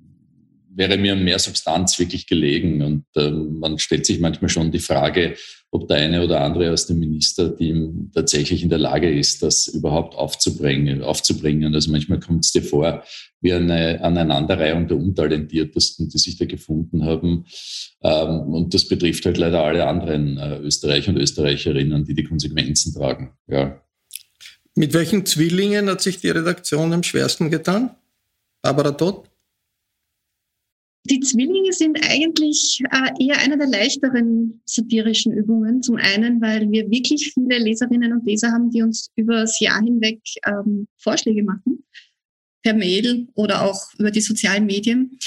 wäre 0.75 0.97
mir 0.97 1.15
mehr 1.15 1.39
Substanz 1.39 1.97
wirklich 1.99 2.27
gelegen. 2.27 2.81
Und 2.81 3.05
äh, 3.15 3.31
man 3.31 3.79
stellt 3.79 4.05
sich 4.05 4.19
manchmal 4.19 4.49
schon 4.49 4.71
die 4.71 4.79
Frage, 4.79 5.35
ob 5.75 5.89
der 5.89 5.97
eine 5.97 6.23
oder 6.23 6.39
andere 6.39 6.71
aus 6.71 6.87
dem 6.87 6.99
Ministerteam 6.99 8.09
tatsächlich 8.13 8.63
in 8.63 8.69
der 8.69 8.77
Lage 8.77 9.11
ist, 9.11 9.43
das 9.43 9.67
überhaupt 9.67 10.15
aufzubringen. 10.15 11.01
aufzubringen. 11.01 11.75
Also 11.75 11.91
manchmal 11.91 12.21
kommt 12.21 12.45
es 12.45 12.53
dir 12.53 12.63
vor 12.63 13.03
wie 13.41 13.51
eine 13.51 14.01
Aneinanderreihung 14.01 14.87
der 14.87 14.95
Untalentiertesten, 14.95 16.07
die 16.07 16.17
sich 16.17 16.37
da 16.37 16.45
gefunden 16.45 17.03
haben. 17.03 17.45
Ähm, 18.01 18.53
und 18.53 18.73
das 18.73 18.87
betrifft 18.87 19.25
halt 19.25 19.37
leider 19.37 19.65
alle 19.65 19.85
anderen 19.85 20.37
äh, 20.37 20.59
Österreicher 20.59 21.11
und 21.11 21.17
Österreicherinnen, 21.17 22.05
die 22.05 22.13
die 22.13 22.23
Konsequenzen 22.23 22.93
tragen. 22.93 23.33
Ja. 23.47 23.81
Mit 24.75 24.93
welchen 24.93 25.25
Zwillingen 25.25 25.89
hat 25.89 26.01
sich 26.01 26.21
die 26.21 26.29
Redaktion 26.29 26.93
am 26.93 27.03
schwersten 27.03 27.49
getan? 27.51 27.91
Barbara 28.61 28.91
Todt? 28.91 29.29
Die 31.05 31.19
Zwillinge 31.19 31.71
sind 31.71 31.99
eigentlich 32.09 32.81
äh, 32.91 33.23
eher 33.23 33.37
eine 33.37 33.57
der 33.57 33.67
leichteren 33.67 34.61
satirischen 34.65 35.33
Übungen. 35.33 35.83
Zum 35.83 35.97
einen, 35.97 36.41
weil 36.41 36.69
wir 36.71 36.89
wirklich 36.89 37.31
viele 37.33 37.59
Leserinnen 37.59 38.11
und 38.11 38.25
Leser 38.25 38.51
haben, 38.51 38.71
die 38.71 38.81
uns 38.81 39.11
über 39.15 39.41
das 39.41 39.59
Jahr 39.59 39.81
hinweg 39.83 40.19
ähm, 40.47 40.87
Vorschläge 40.97 41.43
machen, 41.43 41.83
per 42.63 42.73
Mail 42.73 43.27
oder 43.35 43.63
auch 43.63 43.93
über 43.99 44.09
die 44.09 44.21
sozialen 44.21 44.65
Medien. 44.65 45.17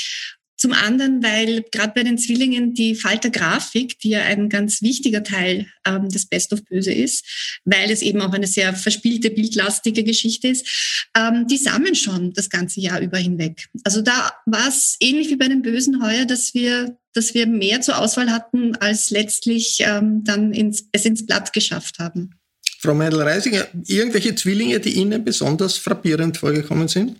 Zum 0.58 0.72
anderen, 0.72 1.22
weil 1.22 1.64
gerade 1.70 1.92
bei 1.94 2.02
den 2.02 2.18
Zwillingen 2.18 2.74
die 2.74 2.96
Falter-Grafik, 2.96 4.00
die 4.00 4.10
ja 4.10 4.22
ein 4.22 4.48
ganz 4.48 4.82
wichtiger 4.82 5.22
Teil 5.22 5.66
ähm, 5.86 6.08
des 6.08 6.26
Best 6.26 6.52
of 6.52 6.64
Böse 6.64 6.92
ist, 6.92 7.60
weil 7.64 7.92
es 7.92 8.02
eben 8.02 8.20
auch 8.20 8.32
eine 8.32 8.48
sehr 8.48 8.74
verspielte, 8.74 9.30
bildlastige 9.30 10.02
Geschichte 10.02 10.48
ist, 10.48 11.08
ähm, 11.16 11.46
die 11.46 11.58
sammeln 11.58 11.94
schon 11.94 12.32
das 12.32 12.50
ganze 12.50 12.80
Jahr 12.80 13.00
über 13.00 13.18
hinweg. 13.18 13.68
Also 13.84 14.02
da 14.02 14.32
war 14.46 14.66
es 14.66 14.96
ähnlich 14.98 15.28
wie 15.28 15.36
bei 15.36 15.46
den 15.46 15.62
Bösen 15.62 16.02
heuer, 16.02 16.24
dass 16.24 16.54
wir, 16.54 16.98
dass 17.12 17.34
wir 17.34 17.46
mehr 17.46 17.80
zur 17.80 17.98
Auswahl 17.98 18.32
hatten, 18.32 18.74
als 18.76 19.10
letztlich 19.10 19.78
ähm, 19.80 20.24
dann 20.24 20.52
ins, 20.52 20.88
es 20.90 21.04
ins 21.04 21.24
Blatt 21.24 21.52
geschafft 21.52 22.00
haben. 22.00 22.34
Frau 22.80 22.94
Meindl-Reisinger, 22.94 23.68
irgendwelche 23.86 24.34
Zwillinge, 24.34 24.80
die 24.80 24.94
Ihnen 24.94 25.24
besonders 25.24 25.76
frappierend 25.78 26.36
vorgekommen 26.36 26.88
sind? 26.88 27.16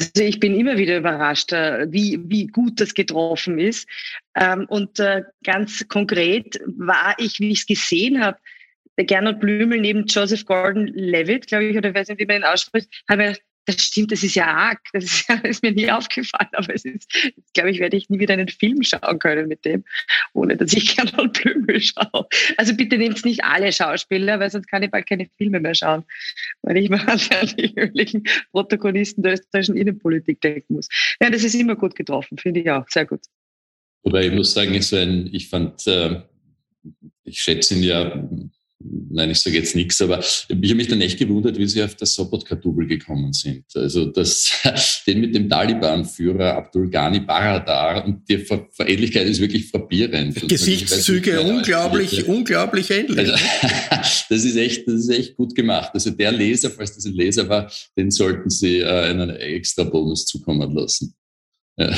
Also 0.00 0.22
ich 0.22 0.38
bin 0.38 0.58
immer 0.58 0.78
wieder 0.78 0.96
überrascht, 0.98 1.52
äh, 1.52 1.90
wie, 1.90 2.20
wie 2.24 2.46
gut 2.46 2.80
das 2.80 2.94
getroffen 2.94 3.58
ist. 3.58 3.88
Ähm, 4.36 4.66
und 4.68 5.00
äh, 5.00 5.24
ganz 5.42 5.86
konkret 5.88 6.60
war 6.66 7.16
ich, 7.18 7.40
wie 7.40 7.50
ich 7.50 7.60
es 7.60 7.66
gesehen 7.66 8.22
habe, 8.22 8.38
Gernot 8.96 9.40
Blümel 9.40 9.80
neben 9.80 10.06
Joseph 10.06 10.44
Gordon-Levitt, 10.44 11.46
glaube 11.46 11.64
ich, 11.64 11.76
oder 11.76 11.94
weiß 11.94 12.08
nicht, 12.08 12.20
wie 12.20 12.26
man 12.26 12.38
ihn 12.38 12.44
ausspricht, 12.44 12.90
habe 13.08 13.30
ich 13.30 13.38
das 13.68 13.82
stimmt, 13.82 14.12
das 14.12 14.22
ist 14.22 14.34
ja 14.34 14.46
arg. 14.46 14.80
Das 14.92 15.04
ist, 15.04 15.28
ja, 15.28 15.34
ist 15.44 15.62
mir 15.62 15.72
nie 15.72 15.90
aufgefallen, 15.90 16.48
aber 16.52 16.74
es 16.74 16.84
ist, 16.84 17.10
glaube 17.52 17.70
ich, 17.70 17.80
werde 17.80 17.96
ich 17.96 18.08
nie 18.08 18.18
wieder 18.18 18.32
einen 18.32 18.48
Film 18.48 18.82
schauen 18.82 19.18
können 19.18 19.46
mit 19.48 19.64
dem, 19.64 19.84
ohne 20.32 20.56
dass 20.56 20.72
ich 20.72 20.96
Gernot 20.96 21.42
Blümel 21.42 21.80
schaue. 21.80 22.26
Also 22.56 22.74
bitte 22.74 22.96
nehmt 22.96 23.24
nicht 23.24 23.44
alle 23.44 23.72
Schauspieler, 23.72 24.40
weil 24.40 24.50
sonst 24.50 24.68
kann 24.68 24.82
ich 24.82 24.90
bald 24.90 25.06
keine 25.06 25.28
Filme 25.36 25.60
mehr 25.60 25.74
schauen, 25.74 26.04
weil 26.62 26.78
ich 26.78 26.88
mal 26.90 27.06
an 27.08 27.18
die 27.58 27.74
üblichen 27.74 28.24
Protagonisten 28.52 29.22
der 29.22 29.34
österreichischen 29.34 29.76
Innenpolitik 29.76 30.40
denken 30.40 30.74
muss. 30.74 30.88
Ja, 31.20 31.30
das 31.30 31.44
ist 31.44 31.54
immer 31.54 31.76
gut 31.76 31.94
getroffen, 31.94 32.38
finde 32.38 32.60
ich 32.60 32.70
auch. 32.70 32.88
Sehr 32.88 33.04
gut. 33.04 33.20
Wobei 34.02 34.26
ich 34.26 34.32
muss 34.32 34.54
sagen, 34.54 34.80
so 34.80 34.96
ein, 34.96 35.28
ich 35.32 35.48
fand, 35.48 35.86
äh, 35.86 36.22
ich 37.24 37.40
schätze 37.40 37.74
ihn 37.74 37.82
ja 37.82 38.28
nein, 38.80 39.30
ich 39.30 39.40
sage 39.40 39.56
jetzt 39.56 39.74
nichts, 39.74 40.00
aber 40.00 40.20
ich 40.20 40.46
habe 40.48 40.74
mich 40.74 40.88
dann 40.88 41.00
echt 41.00 41.18
gewundert, 41.18 41.58
wie 41.58 41.66
sie 41.66 41.82
auf 41.82 41.96
das 41.96 42.14
Sobotka-Double 42.14 42.86
gekommen 42.86 43.32
sind. 43.32 43.64
Also 43.74 44.06
das, 44.06 44.60
den 45.06 45.20
mit 45.20 45.34
dem 45.34 45.48
Taliban-Führer 45.48 46.54
Abdul 46.54 46.88
Ghani 46.90 47.20
Baradar 47.20 48.04
und 48.04 48.28
die 48.28 48.38
Ver 48.38 48.68
Verähnlichkeit 48.70 49.26
ist 49.26 49.40
wirklich 49.40 49.68
frappierend. 49.68 50.48
Gesichtszüge 50.48 51.36
nicht, 51.36 51.44
unglaublich, 51.44 52.18
also, 52.18 52.32
unglaublich 52.32 52.90
ähnlich. 52.90 53.30
Also, 53.30 53.32
das 54.28 54.44
ist 54.44 54.56
echt, 54.56 54.86
das 54.86 54.94
ist 54.94 55.10
echt 55.10 55.36
gut 55.36 55.54
gemacht. 55.54 55.90
Also 55.94 56.10
der 56.10 56.32
Leser, 56.32 56.70
falls 56.70 56.94
das 56.94 57.04
ein 57.04 57.14
Leser 57.14 57.48
war, 57.48 57.70
den 57.96 58.10
sollten 58.10 58.50
Sie 58.50 58.78
äh, 58.78 58.86
einen 58.86 59.30
extra 59.30 59.84
Bonus 59.84 60.26
zukommen 60.26 60.72
lassen. 60.74 61.14
Ja. 61.76 61.94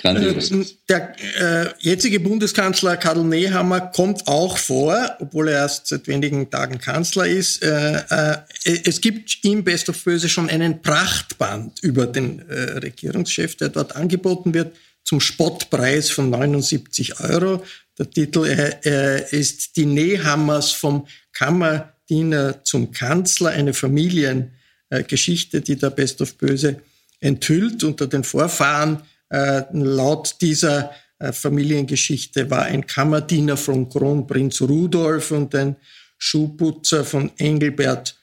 Grandios. 0.00 0.50
Äh, 0.50 0.64
der 0.88 1.14
äh, 1.38 1.68
jetzige 1.78 2.20
Bundeskanzler 2.20 2.96
Karl 2.96 3.24
Nehammer 3.24 3.80
kommt 3.80 4.26
auch 4.26 4.56
vor, 4.56 5.16
obwohl 5.20 5.48
er 5.48 5.58
erst 5.58 5.88
seit 5.88 6.06
wenigen 6.08 6.50
Tagen 6.50 6.78
Kanzler 6.78 7.26
ist. 7.26 7.62
Äh, 7.62 8.02
äh, 8.08 8.36
es 8.64 9.00
gibt 9.00 9.44
im 9.44 9.62
Best 9.64 9.88
of 9.88 10.02
Böse 10.02 10.28
schon 10.28 10.48
einen 10.48 10.82
Prachtband 10.82 11.80
über 11.82 12.06
den 12.06 12.48
äh, 12.48 12.78
Regierungschef, 12.78 13.56
der 13.56 13.68
dort 13.68 13.96
angeboten 13.96 14.54
wird, 14.54 14.74
zum 15.04 15.20
Spottpreis 15.20 16.10
von 16.10 16.30
79 16.30 17.20
Euro. 17.20 17.64
Der 17.98 18.10
Titel 18.10 18.46
äh, 18.46 19.36
ist 19.36 19.76
Die 19.76 19.86
Nehammers 19.86 20.72
vom 20.72 21.06
Kammerdiener 21.32 22.64
zum 22.64 22.92
Kanzler, 22.92 23.50
eine 23.50 23.74
Familiengeschichte, 23.74 25.60
die 25.60 25.76
der 25.76 25.90
Best 25.90 26.22
of 26.22 26.34
Böse 26.36 26.80
enthüllt 27.20 27.84
unter 27.84 28.06
den 28.06 28.24
Vorfahren 28.24 29.02
äh, 29.30 29.62
laut 29.72 30.36
dieser 30.40 30.90
äh, 31.18 31.32
Familiengeschichte 31.32 32.50
war 32.50 32.62
ein 32.62 32.86
Kammerdiener 32.86 33.56
von 33.56 33.88
Kronprinz 33.88 34.60
Rudolf 34.60 35.30
und 35.30 35.54
ein 35.54 35.76
Schuhputzer 36.18 37.04
von 37.04 37.30
Engelbert 37.38 38.16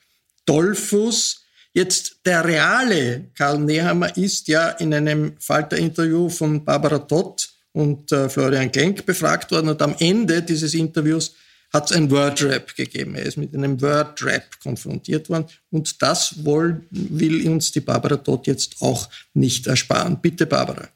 Dollfuss. 0.44 1.44
Jetzt 1.72 2.20
der 2.24 2.44
reale 2.44 3.26
Karl 3.34 3.58
Nehammer 3.58 4.16
ist 4.16 4.48
ja 4.48 4.68
in 4.70 4.92
einem 4.94 5.34
Falter-Interview 5.38 6.28
von 6.28 6.64
Barbara 6.64 6.98
Tott 6.98 7.50
und 7.72 8.10
äh, 8.12 8.28
Florian 8.28 8.72
Klenk 8.72 9.06
befragt 9.06 9.50
worden 9.50 9.68
und 9.68 9.80
am 9.82 9.94
Ende 9.98 10.42
dieses 10.42 10.74
Interviews 10.74 11.34
hat 11.72 11.90
es 11.90 11.96
ein 11.96 12.10
Word-Rap 12.10 12.74
gegeben. 12.74 13.14
Er 13.14 13.24
ist 13.24 13.36
mit 13.36 13.54
einem 13.54 13.80
Word-Rap 13.80 14.58
konfrontiert 14.62 15.28
worden 15.28 15.46
und 15.70 16.00
das 16.02 16.44
will, 16.44 16.82
will 16.90 17.46
uns 17.48 17.72
die 17.72 17.80
Barbara 17.80 18.16
Tott 18.16 18.46
jetzt 18.46 18.76
auch 18.80 19.08
nicht 19.34 19.66
ersparen. 19.66 20.20
Bitte, 20.20 20.46
Barbara. 20.46 20.88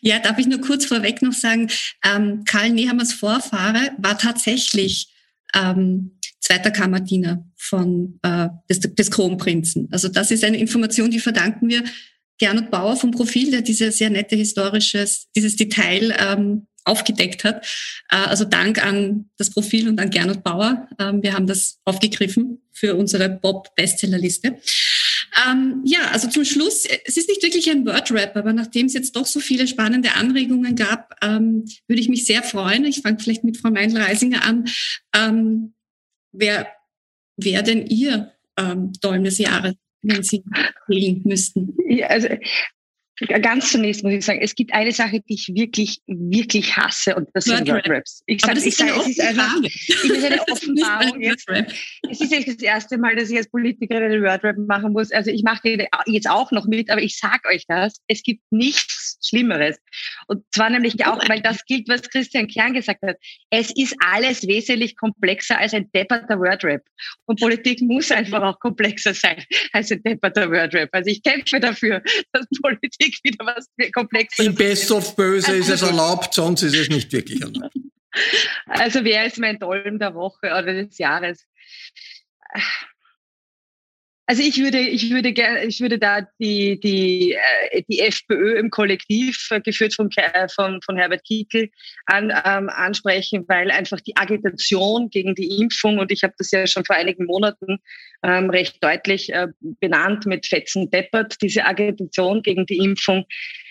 Ja, 0.00 0.18
darf 0.18 0.38
ich 0.38 0.46
nur 0.46 0.60
kurz 0.60 0.86
vorweg 0.86 1.22
noch 1.22 1.32
sagen, 1.32 1.68
ähm, 2.04 2.44
Karl 2.44 2.70
Nehammers 2.70 3.12
Vorfahre 3.12 3.90
war 3.98 4.16
tatsächlich 4.18 5.08
ähm, 5.54 6.18
zweiter 6.40 6.70
Kammerdiener 6.70 7.44
von, 7.56 8.18
äh, 8.22 8.48
des, 8.68 8.80
des 8.80 9.10
Kronprinzen. 9.10 9.88
Also 9.90 10.08
das 10.08 10.30
ist 10.30 10.44
eine 10.44 10.58
Information, 10.58 11.10
die 11.10 11.20
verdanken 11.20 11.68
wir 11.68 11.84
Gernot 12.38 12.70
Bauer 12.70 12.96
vom 12.96 13.10
Profil, 13.10 13.50
der 13.50 13.60
dieses 13.60 13.98
sehr 13.98 14.10
nette 14.10 14.34
historisches, 14.34 15.28
dieses 15.36 15.56
Detail 15.56 16.16
ähm, 16.18 16.66
aufgedeckt 16.84 17.44
hat. 17.44 17.66
Äh, 18.10 18.16
also 18.16 18.44
Dank 18.44 18.84
an 18.84 19.30
das 19.36 19.50
Profil 19.50 19.88
und 19.88 20.00
an 20.00 20.10
Gernot 20.10 20.42
Bauer. 20.42 20.88
Ähm, 20.98 21.22
wir 21.22 21.34
haben 21.34 21.46
das 21.46 21.78
aufgegriffen 21.84 22.62
für 22.72 22.96
unsere 22.96 23.28
Bob-Bestsellerliste. 23.28 24.56
Ähm, 25.46 25.82
ja, 25.84 26.10
also 26.10 26.28
zum 26.28 26.44
Schluss, 26.44 26.86
es 27.04 27.16
ist 27.16 27.28
nicht 27.28 27.42
wirklich 27.42 27.70
ein 27.70 27.86
Word-Rap, 27.86 28.36
aber 28.36 28.52
nachdem 28.52 28.86
es 28.86 28.94
jetzt 28.94 29.14
doch 29.16 29.26
so 29.26 29.40
viele 29.40 29.66
spannende 29.66 30.14
Anregungen 30.14 30.74
gab, 30.76 31.16
ähm, 31.22 31.64
würde 31.86 32.00
ich 32.00 32.08
mich 32.08 32.26
sehr 32.26 32.42
freuen. 32.42 32.84
Ich 32.84 33.02
fange 33.02 33.18
vielleicht 33.18 33.44
mit 33.44 33.56
Frau 33.56 33.70
Meindl-Reisinger 33.70 34.44
an. 34.44 34.68
Ähm, 35.14 35.74
wer, 36.32 36.66
wer 37.36 37.62
denn 37.62 37.86
Ihr 37.86 38.32
ähm, 38.58 38.92
Dolm 39.00 39.24
des 39.24 39.38
Jahres, 39.38 39.74
wenn 40.02 40.22
Sie 40.22 40.42
wählen 40.88 41.22
müssten? 41.24 41.76
Ja, 41.88 42.08
also 42.08 42.28
Ganz 43.28 43.70
zunächst 43.70 44.02
muss 44.02 44.12
ich 44.12 44.24
sagen, 44.24 44.40
es 44.42 44.54
gibt 44.54 44.72
eine 44.72 44.92
Sache, 44.92 45.20
die 45.20 45.34
ich 45.34 45.48
wirklich, 45.54 46.00
wirklich 46.06 46.76
hasse 46.76 47.14
und 47.14 47.28
das 47.34 47.44
sind 47.44 47.68
Wordraps. 47.68 48.22
Ich 48.26 48.40
sage, 48.40 48.60
ich 48.60 48.76
sage, 48.76 48.92
es 48.98 49.08
ist 49.08 49.20
einfach, 49.20 49.56
es 49.62 50.04
ist 50.04 50.24
eine 50.24 50.40
Offenbarung 50.48 51.20
jetzt. 51.20 51.46
Es 52.10 52.20
ist 52.20 52.32
jetzt 52.32 52.48
das 52.48 52.62
erste 52.62 52.98
Mal, 52.98 53.16
dass 53.16 53.30
ich 53.30 53.36
als 53.36 53.50
Politikerin 53.50 54.04
einen 54.04 54.22
Wordrap 54.22 54.56
machen 54.58 54.92
muss. 54.92 55.12
Also 55.12 55.30
ich 55.30 55.42
mache 55.42 55.88
jetzt 56.06 56.30
auch 56.30 56.50
noch 56.50 56.66
mit, 56.66 56.90
aber 56.90 57.02
ich 57.02 57.18
sage 57.18 57.48
euch 57.48 57.64
das, 57.66 58.00
es 58.06 58.22
gibt 58.22 58.42
nichts 58.50 59.09
Schlimmeres. 59.22 59.78
Und 60.26 60.44
zwar 60.52 60.70
nämlich 60.70 61.04
auch, 61.06 61.28
weil 61.28 61.40
das 61.40 61.64
gilt, 61.64 61.88
was 61.88 62.02
Christian 62.02 62.46
Kern 62.46 62.74
gesagt 62.74 63.02
hat. 63.02 63.16
Es 63.50 63.70
ist 63.76 63.94
alles 64.04 64.46
wesentlich 64.46 64.96
komplexer 64.96 65.58
als 65.58 65.74
ein 65.74 65.90
depperter 65.92 66.38
Wordrap. 66.38 66.82
Und 67.26 67.40
Politik 67.40 67.80
muss 67.82 68.10
einfach 68.10 68.42
auch 68.42 68.58
komplexer 68.58 69.14
sein 69.14 69.44
als 69.72 69.90
ein 69.90 70.02
depperter 70.02 70.50
Wordrap. 70.50 70.88
Also 70.92 71.10
ich 71.10 71.22
kämpfe 71.22 71.60
dafür, 71.60 72.02
dass 72.32 72.46
Politik 72.62 73.18
wieder 73.22 73.46
was 73.46 73.68
komplexes. 73.92 74.44
Im 74.44 74.54
Best 74.54 74.90
of 74.90 75.16
Böse 75.16 75.56
ist 75.56 75.68
es 75.68 75.82
erlaubt, 75.82 76.34
sonst 76.34 76.62
ist 76.62 76.74
es 76.74 76.88
nicht 76.88 77.12
wirklich 77.12 77.40
erlaubt. 77.40 77.74
Also 78.66 79.04
wer 79.04 79.24
ist 79.26 79.38
mein 79.38 79.58
Dolm 79.58 79.98
der 79.98 80.14
Woche 80.14 80.46
oder 80.46 80.72
des 80.74 80.98
Jahres? 80.98 81.46
Also 84.30 84.44
ich 84.44 84.58
würde, 84.58 84.78
ich 84.78 85.10
würde 85.10 85.34
ich 85.66 85.80
würde 85.80 85.98
da 85.98 86.20
die, 86.38 86.78
die, 86.78 87.36
äh, 87.72 87.82
die 87.88 87.98
FPÖ 87.98 88.60
im 88.60 88.70
Kollektiv, 88.70 89.48
äh, 89.50 89.60
geführt 89.60 89.92
von, 89.92 90.08
von, 90.54 90.80
von 90.82 90.96
Herbert 90.96 91.24
Kiekel, 91.24 91.68
an, 92.06 92.32
ähm, 92.44 92.68
ansprechen, 92.68 93.44
weil 93.48 93.72
einfach 93.72 93.98
die 93.98 94.16
Agitation 94.16 95.10
gegen 95.10 95.34
die 95.34 95.60
Impfung, 95.60 95.98
und 95.98 96.12
ich 96.12 96.22
habe 96.22 96.34
das 96.38 96.52
ja 96.52 96.64
schon 96.68 96.84
vor 96.84 96.94
einigen 96.94 97.24
Monaten 97.24 97.78
ähm, 98.22 98.50
recht 98.50 98.76
deutlich 98.84 99.32
äh, 99.32 99.48
benannt 99.80 100.26
mit 100.26 100.46
Fetzen 100.46 100.88
Deppert, 100.92 101.34
diese 101.42 101.64
Agitation 101.64 102.42
gegen 102.42 102.66
die 102.66 102.76
Impfung 102.76 103.24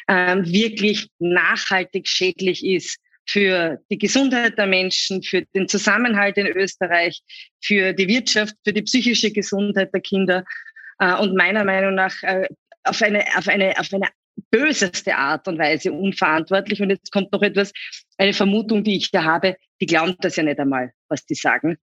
ähm, 0.09 0.43
wirklich 0.45 1.07
nachhaltig 1.19 2.05
schädlich 2.05 2.65
ist 2.65 2.99
für 3.29 3.79
die 3.91 3.97
Gesundheit 3.97 4.57
der 4.57 4.65
Menschen, 4.65 5.21
für 5.21 5.43
den 5.53 5.67
Zusammenhalt 5.67 6.37
in 6.37 6.47
Österreich, 6.47 7.21
für 7.61 7.93
die 7.93 8.07
Wirtschaft, 8.07 8.55
für 8.65 8.73
die 8.73 8.81
psychische 8.81 9.31
Gesundheit 9.31 9.93
der 9.93 10.01
Kinder 10.01 10.45
äh, 10.99 11.15
und 11.15 11.35
meiner 11.35 11.63
Meinung 11.63 11.95
nach 11.95 12.15
äh, 12.23 12.47
auf 12.83 13.01
eine, 13.01 13.23
auf 13.37 13.47
eine, 13.47 13.79
auf 13.79 13.93
eine 13.93 14.07
böseste 14.49 15.15
Art 15.15 15.47
und 15.47 15.59
Weise 15.59 15.91
unverantwortlich. 15.91 16.81
Und 16.81 16.89
jetzt 16.89 17.11
kommt 17.11 17.31
noch 17.31 17.43
etwas, 17.43 17.71
eine 18.17 18.33
Vermutung, 18.33 18.83
die 18.83 18.97
ich 18.97 19.11
da 19.11 19.23
habe, 19.23 19.57
die 19.79 19.85
glauben 19.85 20.15
das 20.21 20.35
ja 20.35 20.43
nicht 20.43 20.59
einmal, 20.59 20.91
was 21.07 21.25
die 21.25 21.35
sagen. 21.35 21.77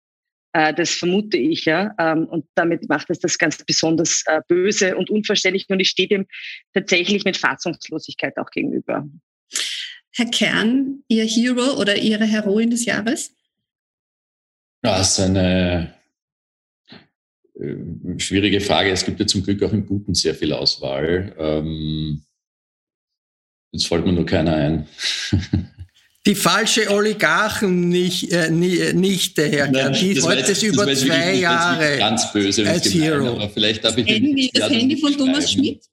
Äh, 0.52 0.74
das 0.74 0.90
vermute 0.90 1.37
ich 1.37 1.64
ja. 1.64 1.94
Ähm, 1.98 2.26
und 2.26 2.46
damit 2.56 2.88
macht 2.88 3.09
es 3.11 3.20
das 3.20 3.38
ganz 3.38 3.62
besonders 3.64 4.24
böse 4.48 4.96
und 4.96 5.11
unverständlich. 5.11 5.66
Und 5.68 5.78
ich 5.78 5.90
stehe 5.90 6.09
dem 6.09 6.26
tatsächlich 6.74 7.24
mit 7.24 7.37
Fassungslosigkeit 7.37 8.37
auch 8.37 8.50
gegenüber. 8.50 9.06
Herr 10.16 10.26
Kern, 10.26 11.02
Ihr 11.09 11.24
Hero 11.24 11.79
oder 11.79 11.96
Ihre 11.96 12.24
Heroin 12.24 12.70
des 12.70 12.87
Jahres? 12.87 13.33
Ja, 14.83 14.96
das 14.96 15.18
ist 15.18 15.20
eine 15.20 15.94
äh, 17.55 18.18
schwierige 18.18 18.62
Frage. 18.62 18.90
Es 18.90 19.05
gibt 19.05 19.20
ja 19.20 19.26
zum 19.26 19.42
Glück 19.42 19.62
auch 19.62 19.72
im 19.72 19.85
Guten 19.85 20.14
sehr 20.14 20.35
viel 20.35 20.55
Auswahl. 20.55 21.35
Ähm, 21.38 22.24
jetzt 23.72 23.88
fällt 23.88 24.07
mir 24.07 24.12
nur 24.14 24.24
keiner 24.24 24.57
ein. 24.57 24.88
Die 26.26 26.35
falsche 26.35 26.90
Oligarchen 26.90 27.90
nicht, 27.90 28.33
äh, 28.33 28.50
nicht 28.50 29.37
der 29.37 29.48
Herr 29.50 29.70
Nein, 29.70 29.92
Die 29.92 30.20
heute 30.22 30.50
es 30.50 30.62
über 30.62 30.92
zwei 30.94 31.35
Jahre 31.35 31.98
ganz 31.98 32.33
böse 32.33 32.68
als 32.68 32.90
gemein, 32.90 33.02
Hero. 33.02 33.29
Aber 33.37 33.50
vielleicht 33.50 33.85
darf 33.85 33.96
ich 33.98 34.07
Handy, 34.07 34.50
das 34.52 34.70
Handy 34.70 34.96
von 34.96 35.12
Thomas 35.16 35.52
Schmidt? 35.52 35.85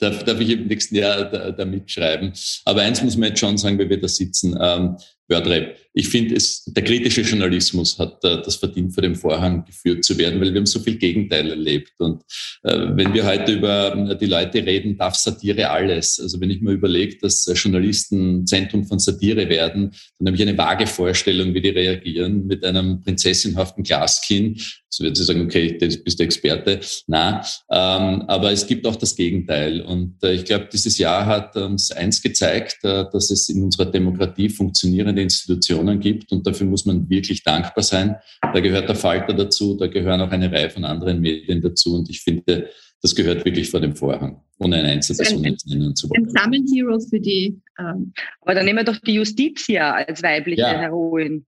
Darf, 0.00 0.24
darf 0.24 0.40
ich 0.40 0.50
im 0.50 0.66
nächsten 0.66 0.96
Jahr 0.96 1.24
da, 1.24 1.50
da, 1.52 1.64
mitschreiben. 1.64 2.32
Aber 2.64 2.82
eins 2.82 3.02
muss 3.02 3.16
man 3.16 3.28
jetzt 3.28 3.40
schon 3.40 3.58
sagen, 3.58 3.78
weil 3.78 3.88
wir 3.88 4.00
da 4.00 4.08
sitzen. 4.08 4.58
Ähm, 4.60 4.96
Wörtrap. 5.30 5.76
Ich 5.92 6.08
finde, 6.08 6.36
der 6.66 6.84
kritische 6.84 7.22
Journalismus 7.22 7.98
hat 7.98 8.22
äh, 8.24 8.40
das 8.42 8.56
verdient, 8.56 8.94
vor 8.94 9.02
dem 9.02 9.16
Vorhang 9.16 9.64
geführt 9.64 10.04
zu 10.04 10.16
werden, 10.18 10.40
weil 10.40 10.52
wir 10.52 10.60
haben 10.60 10.66
so 10.66 10.78
viel 10.78 10.96
Gegenteil 10.96 11.50
erlebt. 11.50 11.92
Und 11.98 12.22
äh, 12.62 12.78
wenn 12.94 13.12
wir 13.12 13.26
heute 13.26 13.52
über 13.52 13.96
äh, 13.96 14.16
die 14.16 14.26
Leute 14.26 14.64
reden, 14.64 14.96
darf 14.96 15.16
Satire 15.16 15.70
alles. 15.70 16.20
Also 16.20 16.40
wenn 16.40 16.50
ich 16.50 16.60
mir 16.60 16.72
überlege, 16.72 17.18
dass 17.18 17.46
äh, 17.48 17.54
Journalisten 17.54 18.46
Zentrum 18.46 18.84
von 18.84 19.00
Satire 19.00 19.48
werden, 19.48 19.92
dann 20.18 20.28
habe 20.28 20.36
ich 20.36 20.42
eine 20.42 20.56
vage 20.56 20.86
Vorstellung, 20.86 21.54
wie 21.54 21.60
die 21.60 21.70
reagieren 21.70 22.46
mit 22.46 22.64
einem 22.64 23.00
prinzessinhaften 23.00 23.82
Glaskind. 23.82 24.80
So 24.92 25.04
wird 25.04 25.16
sie 25.16 25.24
sagen, 25.24 25.42
okay, 25.42 25.78
du 25.78 25.88
bist 25.98 26.18
der 26.18 26.26
Experte. 26.26 26.80
Na, 27.06 27.42
ähm, 27.70 28.22
aber 28.26 28.50
es 28.50 28.66
gibt 28.66 28.86
auch 28.86 28.96
das 28.96 29.14
Gegenteil. 29.14 29.80
Und 29.80 30.22
äh, 30.22 30.34
ich 30.34 30.44
glaube, 30.44 30.68
dieses 30.72 30.98
Jahr 30.98 31.26
hat 31.26 31.56
uns 31.56 31.92
eins 31.92 32.20
gezeigt, 32.22 32.78
äh, 32.82 33.04
dass 33.12 33.30
es 33.30 33.48
in 33.48 33.62
unserer 33.62 33.86
Demokratie 33.86 34.48
funktionierende 34.48 35.19
Institutionen 35.22 36.00
gibt. 36.00 36.32
Und 36.32 36.46
dafür 36.46 36.66
muss 36.66 36.86
man 36.86 37.08
wirklich 37.08 37.42
dankbar 37.42 37.82
sein. 37.84 38.16
Da 38.40 38.60
gehört 38.60 38.88
der 38.88 38.96
Falter 38.96 39.32
dazu, 39.34 39.76
da 39.76 39.86
gehören 39.86 40.20
auch 40.20 40.30
eine 40.30 40.50
Reihe 40.50 40.70
von 40.70 40.84
anderen 40.84 41.20
Medien 41.20 41.60
dazu. 41.60 41.94
Und 41.96 42.10
ich 42.10 42.20
finde, 42.22 42.70
das 43.02 43.14
gehört 43.14 43.44
wirklich 43.44 43.70
vor 43.70 43.80
dem 43.80 43.96
Vorhang, 43.96 44.42
ohne 44.58 44.76
ein 44.76 44.84
Einzelperson 44.86 45.44
jetzt 45.44 45.66
nennen 45.66 45.94
zu 45.96 46.08
wollen. 46.10 46.26
Ein 46.26 46.30
Sammelhero 46.30 46.98
für 47.00 47.20
die. 47.20 47.60
Ähm 47.78 48.12
Aber 48.42 48.54
dann 48.54 48.64
nehmen 48.66 48.78
wir 48.78 48.84
doch 48.84 48.98
die 49.00 49.14
Justiz 49.14 49.66
ja 49.68 49.94
als 49.94 50.22
weibliche 50.22 50.60
Ja. 50.62 50.78
Heroin. 50.78 51.46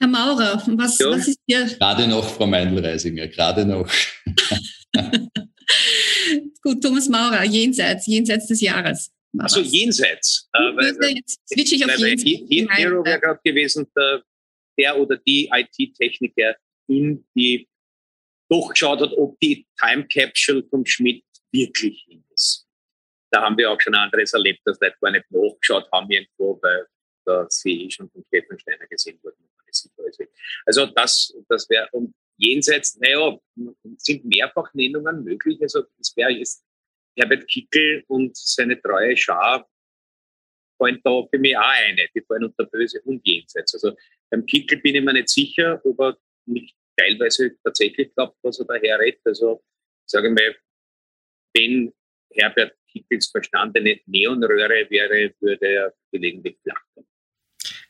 Herr 0.00 0.08
Maurer, 0.08 0.62
was, 0.76 0.98
Ja. 0.98 1.10
was 1.10 1.28
ist 1.28 1.38
Ihr 1.46 1.64
Gerade 1.64 2.06
noch, 2.06 2.24
Frau 2.28 2.46
Meindl-Reisinger, 2.46 3.28
gerade 3.28 3.64
noch. 3.64 3.88
gut, 6.62 6.82
Thomas 6.82 7.08
Maurer, 7.08 7.44
jenseits, 7.44 8.06
jenseits 8.06 8.46
des 8.48 8.60
Jahres? 8.60 9.10
Also 9.38 9.60
jenseits. 9.60 10.48
Äh, 10.52 10.58
weil, 10.58 10.94
Böse, 10.94 11.10
Jetzt 11.16 11.40
switche 11.48 11.74
ich 11.76 11.84
auf 11.84 11.90
weil, 11.90 12.08
jenseits. 12.08 12.22
He- 12.22 12.46
He- 12.48 12.68
Hero 12.70 13.04
wäre 13.04 13.20
gerade 13.20 13.40
gewesen, 13.44 13.86
der, 13.96 14.22
der 14.78 14.98
oder 15.00 15.16
die 15.18 15.50
IT-Techniker 15.52 16.56
in 16.88 17.26
die 17.36 17.68
doch 18.50 18.68
geschaut 18.70 19.00
hat, 19.00 19.12
ob 19.16 19.38
die 19.40 19.66
Time 19.78 20.06
Capsule 20.06 20.62
vom 20.68 20.84
Schmidt 20.84 21.24
wirklich 21.50 22.04
hin 22.08 22.22
ist. 22.34 22.66
Da 23.32 23.42
haben 23.42 23.56
wir 23.56 23.70
auch 23.70 23.80
schon 23.80 23.94
anderes 23.94 24.32
erlebt, 24.32 24.60
dass 24.64 24.78
Leute 24.80 24.96
gar 25.00 25.10
nicht 25.10 25.24
nachgeschaut 25.30 25.90
haben 25.90 26.10
irgendwo, 26.10 26.58
weil 26.62 26.86
da 27.24 27.46
sie 27.48 27.84
eh 27.86 27.90
schon 27.90 28.10
von 28.10 28.22
Stefan 28.28 28.58
Steiner 28.58 28.86
gesehen 28.86 29.18
wurden. 29.22 29.38
Also 30.66 30.86
das, 30.86 31.34
das 31.48 31.68
wäre, 31.68 31.88
und 31.92 32.14
jenseits, 32.36 32.96
naja, 32.98 33.36
sind 33.96 34.24
mehrfach 34.24 34.72
Nennungen 34.74 35.24
möglich. 35.24 35.58
Also 35.62 35.82
es 35.98 36.16
wäre 36.16 36.30
jetzt 36.30 36.64
Herbert 37.16 37.46
Kickel 37.48 38.04
und 38.08 38.36
seine 38.36 38.80
treue 38.80 39.16
Schar 39.16 39.68
fallen 40.78 41.00
da 41.04 41.22
für 41.30 41.38
mich 41.38 41.56
auch 41.56 41.62
eine. 41.62 42.08
Die 42.14 42.20
fallen 42.22 42.44
unter 42.44 42.66
Böse 42.66 43.00
und 43.02 43.26
Jenseits. 43.26 43.74
Also 43.74 43.96
beim 44.30 44.44
Kickel 44.46 44.80
bin 44.80 44.96
ich 44.96 45.02
mir 45.02 45.12
nicht 45.12 45.28
sicher, 45.28 45.80
ob 45.84 46.00
er 46.00 46.18
nicht 46.46 46.76
teilweise 46.96 47.56
tatsächlich 47.62 48.14
glaubt, 48.14 48.36
was 48.42 48.58
er 48.58 48.66
daher 48.66 48.98
redet. 48.98 49.20
Also 49.24 49.62
sage 50.06 50.28
ich 50.28 50.34
mal, 50.34 50.56
wenn 51.56 51.92
Herbert 52.32 52.76
Kickels 52.88 53.28
verstandene 53.28 54.00
Neonröhre 54.06 54.88
wäre, 54.90 55.34
würde 55.40 55.66
er 55.66 55.94
gelegentlich 56.10 56.58
lachen. 56.64 57.06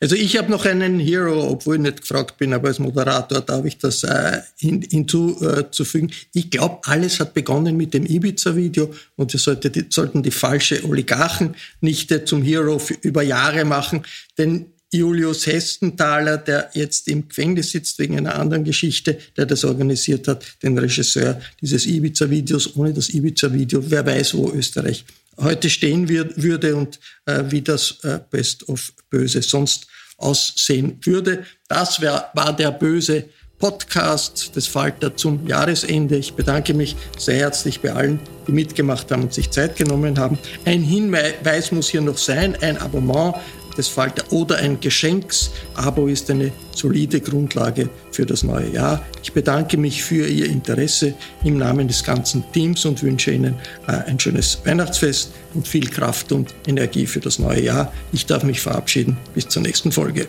Also 0.04 0.16
ich 0.16 0.36
habe 0.36 0.50
noch 0.50 0.66
einen 0.66 1.00
Hero, 1.00 1.48
obwohl 1.48 1.76
ich 1.76 1.80
nicht 1.80 2.02
gefragt 2.02 2.36
bin, 2.36 2.52
aber 2.52 2.68
als 2.68 2.78
Moderator 2.78 3.40
darf 3.40 3.64
ich 3.64 3.78
das 3.78 4.04
äh, 4.04 4.42
hin, 4.58 4.82
hinzuzufügen. 4.82 6.12
Ich 6.34 6.50
glaube, 6.50 6.80
alles 6.82 7.20
hat 7.20 7.32
begonnen 7.32 7.74
mit 7.78 7.94
dem 7.94 8.04
Ibiza-Video 8.04 8.92
und 9.16 9.32
wir 9.32 9.40
sollte 9.40 9.70
die, 9.70 9.86
sollten 9.88 10.22
die 10.22 10.30
falsche 10.30 10.84
Oligarchen 10.84 11.54
nicht 11.80 12.12
äh, 12.12 12.22
zum 12.26 12.42
Hero 12.42 12.78
für, 12.78 12.98
über 13.00 13.22
Jahre 13.22 13.64
machen, 13.64 14.02
denn 14.36 14.66
Julius 14.92 15.46
Hestenthaler, 15.46 16.36
der 16.36 16.68
jetzt 16.74 17.08
im 17.08 17.26
Gefängnis 17.26 17.70
sitzt 17.70 17.98
wegen 17.98 18.18
einer 18.18 18.38
anderen 18.38 18.64
Geschichte, 18.64 19.16
der 19.38 19.46
das 19.46 19.64
organisiert 19.64 20.28
hat, 20.28 20.44
den 20.62 20.76
Regisseur 20.76 21.40
dieses 21.62 21.86
Ibiza-Videos. 21.86 22.76
Ohne 22.76 22.92
das 22.92 23.08
Ibiza-Video, 23.08 23.82
wer 23.90 24.04
weiß, 24.04 24.34
wo 24.34 24.52
Österreich 24.52 25.06
heute 25.38 25.70
stehen 25.70 26.08
würde 26.08 26.76
und 26.76 26.98
äh, 27.26 27.44
wie 27.48 27.62
das 27.62 27.98
äh, 28.02 28.20
Best 28.30 28.68
of 28.68 28.92
Böse 29.10 29.42
sonst 29.42 29.86
aussehen 30.16 30.98
würde. 31.02 31.44
Das 31.68 32.00
wär, 32.00 32.30
war 32.34 32.54
der 32.54 32.70
böse 32.70 33.24
Podcast 33.58 34.54
des 34.56 34.66
Falter 34.66 35.16
zum 35.16 35.46
Jahresende. 35.46 36.16
Ich 36.16 36.34
bedanke 36.34 36.74
mich 36.74 36.96
sehr 37.16 37.36
herzlich 37.36 37.80
bei 37.80 37.92
allen, 37.92 38.20
die 38.46 38.52
mitgemacht 38.52 39.10
haben 39.10 39.22
und 39.22 39.32
sich 39.32 39.50
Zeit 39.50 39.76
genommen 39.76 40.18
haben. 40.18 40.38
Ein 40.64 40.82
Hinweis 40.82 41.72
muss 41.72 41.88
hier 41.88 42.02
noch 42.02 42.18
sein, 42.18 42.56
ein 42.60 42.76
Abonnement 42.76 43.36
des 43.76 43.88
Falter 43.88 44.24
oder 44.32 44.56
ein 44.56 44.80
Geschenksabo 44.80 46.06
ist 46.06 46.30
eine 46.30 46.52
solide 46.74 47.20
Grundlage 47.20 47.88
für 48.10 48.26
das 48.26 48.42
neue 48.42 48.70
Jahr. 48.70 49.04
Ich 49.22 49.32
bedanke 49.32 49.76
mich 49.76 50.02
für 50.02 50.26
Ihr 50.26 50.46
Interesse 50.46 51.14
im 51.42 51.58
Namen 51.58 51.88
des 51.88 52.04
ganzen 52.04 52.44
Teams 52.52 52.84
und 52.84 53.02
wünsche 53.02 53.32
Ihnen 53.32 53.54
äh, 53.86 53.92
ein 53.92 54.18
schönes 54.18 54.58
Weihnachtsfest 54.64 55.32
und 55.54 55.66
viel 55.66 55.88
Kraft 55.88 56.32
und 56.32 56.54
Energie 56.66 57.06
für 57.06 57.20
das 57.20 57.38
neue 57.38 57.62
Jahr. 57.62 57.92
Ich 58.12 58.26
darf 58.26 58.42
mich 58.42 58.60
verabschieden. 58.60 59.16
Bis 59.34 59.48
zur 59.48 59.62
nächsten 59.62 59.92
Folge. 59.92 60.28